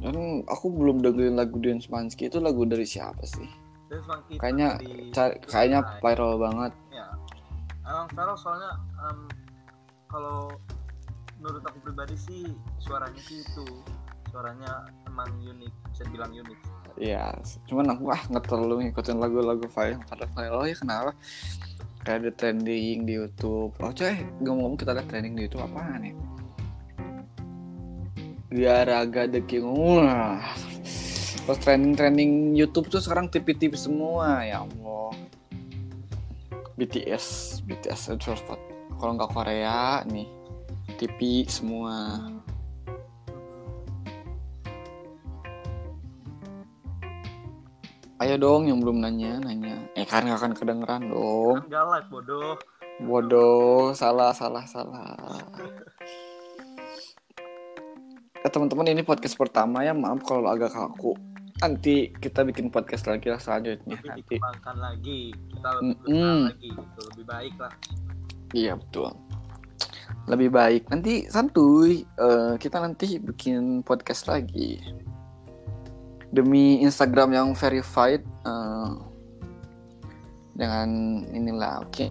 Kan 0.00 0.16
aku 0.48 0.66
belum 0.72 1.04
dengerin 1.04 1.36
lagu 1.36 1.60
dance 1.60 1.92
monkey 1.92 2.32
itu 2.32 2.40
lagu 2.40 2.64
dari 2.64 2.88
siapa 2.88 3.20
sih? 3.28 3.44
dan 3.92 4.00
Kayaknya 4.40 4.68
kayaknya 5.44 5.80
viral 6.00 6.40
banget. 6.40 6.72
Emang 7.84 8.08
viral 8.12 8.36
soalnya 8.36 8.72
em, 9.04 9.18
kalau 10.08 10.52
menurut 11.40 11.62
aku 11.68 11.78
pribadi 11.84 12.16
sih 12.16 12.44
suaranya 12.80 13.20
sih 13.20 13.44
itu 13.44 13.66
suaranya 14.32 14.88
emang 15.06 15.28
unik 15.40 15.72
bisa 15.92 16.04
bilang 16.10 16.32
unik 16.32 16.60
Iya, 16.94 17.34
cuman 17.66 17.90
aku 17.90 18.06
ah 18.14 18.22
nggak 18.30 18.46
terlalu 18.46 18.86
ngikutin 18.86 19.18
lagu-lagu 19.18 19.66
viral 19.66 19.98
pada 20.06 20.30
viral 20.30 20.62
ya 20.62 20.78
kenapa? 20.78 21.10
Kayak 22.06 22.18
ada 22.22 22.30
trending 22.38 23.02
di 23.02 23.12
YouTube. 23.18 23.74
Oh 23.82 23.90
coy, 23.90 24.14
ngomong-ngomong 24.38 24.78
kita 24.78 24.94
ada 24.94 25.02
trending 25.02 25.34
di 25.34 25.50
YouTube 25.50 25.66
apaan 25.66 26.06
ya? 26.06 26.14
Garaga 28.54 29.26
The 29.26 29.42
King. 29.42 29.66
Pas 31.50 31.58
trending-trending 31.58 32.54
YouTube 32.54 32.86
tuh 32.86 33.02
sekarang 33.02 33.26
tipe-tipe 33.26 33.74
semua 33.74 34.46
ya 34.46 34.62
Allah. 34.62 35.10
BTS, 36.74 37.58
BTS 37.62 38.18
spot. 38.18 38.58
Kalau 38.98 39.12
nggak 39.14 39.30
Korea 39.30 40.02
nih, 40.10 40.26
TV 40.98 41.46
semua. 41.46 42.18
Ayo 48.22 48.34
dong 48.38 48.66
yang 48.66 48.82
belum 48.82 49.02
nanya, 49.02 49.38
nanya. 49.42 49.86
Eh 49.94 50.06
kan 50.06 50.26
nggak 50.26 50.38
akan 50.38 50.52
kedengeran 50.54 51.10
dong. 51.10 51.62
kan 51.66 51.70
gak 51.70 51.84
live 51.94 52.08
bodoh 52.10 52.54
Bodoh, 53.02 53.90
salah, 53.90 54.30
salah, 54.30 54.62
salah. 54.70 55.18
Eh, 58.38 58.50
teman-teman 58.54 58.86
ini 58.86 59.02
podcast 59.02 59.34
pertama 59.34 59.82
ya, 59.82 59.90
maaf 59.90 60.22
kalau 60.22 60.46
agak 60.46 60.70
kaku. 60.70 61.18
Nanti 61.64 62.12
kita 62.12 62.44
bikin 62.44 62.68
podcast 62.68 63.08
lagi 63.08 63.32
lah 63.32 63.40
selanjutnya 63.40 63.96
lebih 63.96 64.10
nanti. 64.12 64.36
dikembangkan 64.36 64.76
lagi 64.76 65.20
kita 65.48 65.68
lebih 65.72 65.96
besar 65.96 66.36
lagi 66.44 66.68
gitu 66.68 67.00
lebih 67.08 67.24
baik 67.24 67.54
lah 67.56 67.72
Iya 68.52 68.72
betul. 68.76 69.08
Lebih 70.24 70.48
baik 70.50 70.82
nanti 70.86 71.26
santuy. 71.26 72.04
eh, 72.04 72.52
kita 72.54 72.78
nanti 72.78 73.16
bikin 73.18 73.80
podcast 73.80 74.28
lagi 74.28 74.78
demi 76.30 76.78
Instagram 76.80 77.32
yang 77.32 77.48
verified. 77.56 78.20
eh, 78.44 78.90
dengan 80.54 80.88
inilah, 81.32 81.82
oke. 81.82 82.06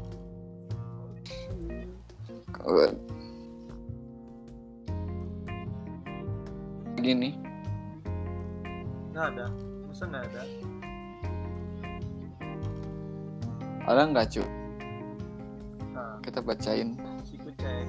Good. 2.52 2.96
Gini, 6.98 7.36
nggak 9.14 9.26
ada 9.38 9.46
masa 9.86 10.04
nggak 10.10 10.26
ada 10.26 10.42
ada 13.86 14.02
nggak 14.10 14.26
cu? 14.34 14.44
nah 15.94 16.18
Kita 16.26 16.40
bacain. 16.42 16.98
siku 17.22 17.54
cek 17.62 17.86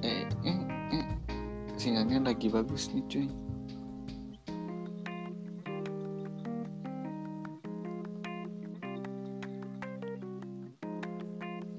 Eh, 0.00 0.24
eh, 0.48 0.58
eh. 0.96 1.06
Sinyalnya 1.76 2.32
lagi 2.32 2.48
bagus 2.48 2.88
nih 2.90 3.04
cuy. 3.06 3.26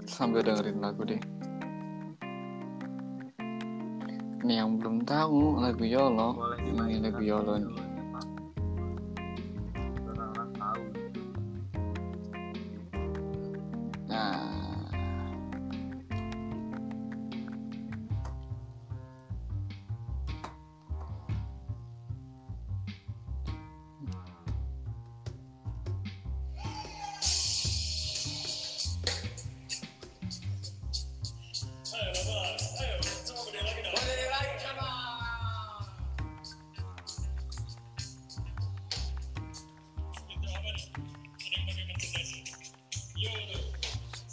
Sambil 0.05 0.45
dengerin 0.45 0.77
lagu 0.77 1.01
deh. 1.01 1.21
Ini 4.41 4.57
yang 4.57 4.81
belum 4.81 5.05
tahu 5.05 5.61
lagu 5.61 5.85
Yolo. 5.85 6.33
boleh 6.33 6.57
Ini 6.65 6.97
lagu 6.97 7.21
Yolo 7.21 7.53
nih. 7.61 7.90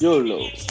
YOLO. 0.09 0.68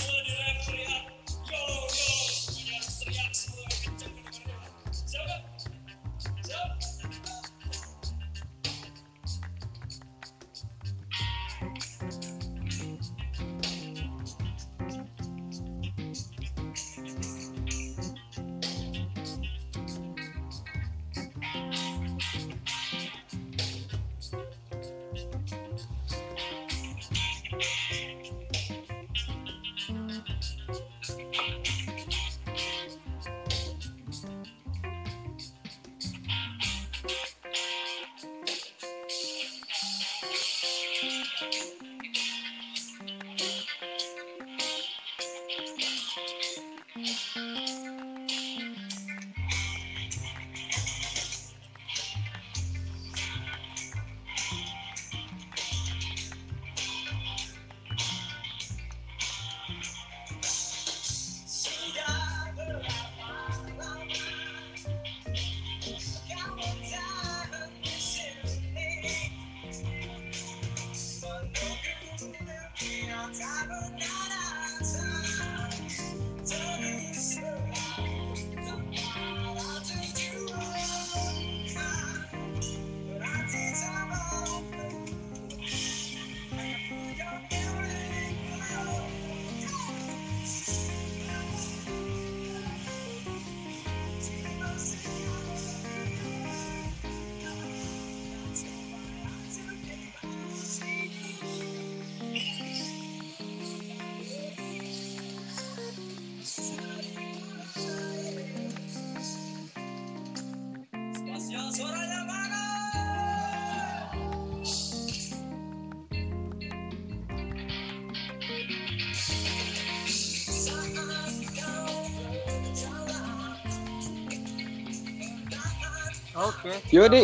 Oke. 126.48 126.72
Yudi. 126.90 127.24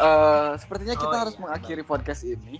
Eh, 0.00 0.52
sepertinya 0.56 0.96
kita 0.96 1.12
Oh, 1.12 1.20
harus 1.26 1.34
iya, 1.36 1.42
mengakhiri 1.44 1.82
podcast 1.84 2.24
ini 2.24 2.56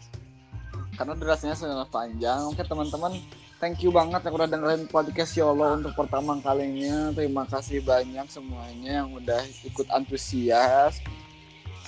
karena 0.92 1.16
durasinya 1.16 1.56
sangat 1.56 1.88
panjang. 1.88 2.52
Oke 2.52 2.60
teman-teman, 2.60 3.16
thank 3.56 3.80
you 3.80 3.88
banget 3.88 4.20
yang 4.28 4.34
udah 4.36 4.44
dengerin 4.44 4.84
podcast 4.84 5.32
Yolo 5.32 5.80
untuk 5.80 5.96
pertama 5.96 6.36
kalinya. 6.44 7.08
Terima 7.16 7.48
kasih 7.48 7.80
banyak 7.80 8.28
semuanya 8.28 9.04
yang 9.04 9.08
udah 9.16 9.40
ikut 9.64 9.88
antusias. 9.88 11.00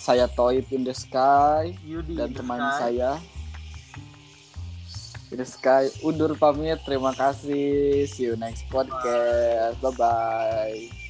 Saya 0.00 0.24
Toy 0.26 0.64
in 0.72 0.82
the 0.82 0.96
Sky 0.96 1.76
Yudi 1.84 2.16
dan 2.18 2.32
teman 2.34 2.58
sky. 2.58 2.80
saya 2.80 3.10
in 5.30 5.36
the 5.36 5.44
Sky 5.44 5.92
undur 6.00 6.32
pamit. 6.34 6.80
Terima 6.88 7.12
kasih. 7.12 8.08
See 8.08 8.24
you 8.24 8.40
next 8.40 8.64
podcast. 8.72 9.76
Bye 9.84 9.92
bye. 10.00 11.01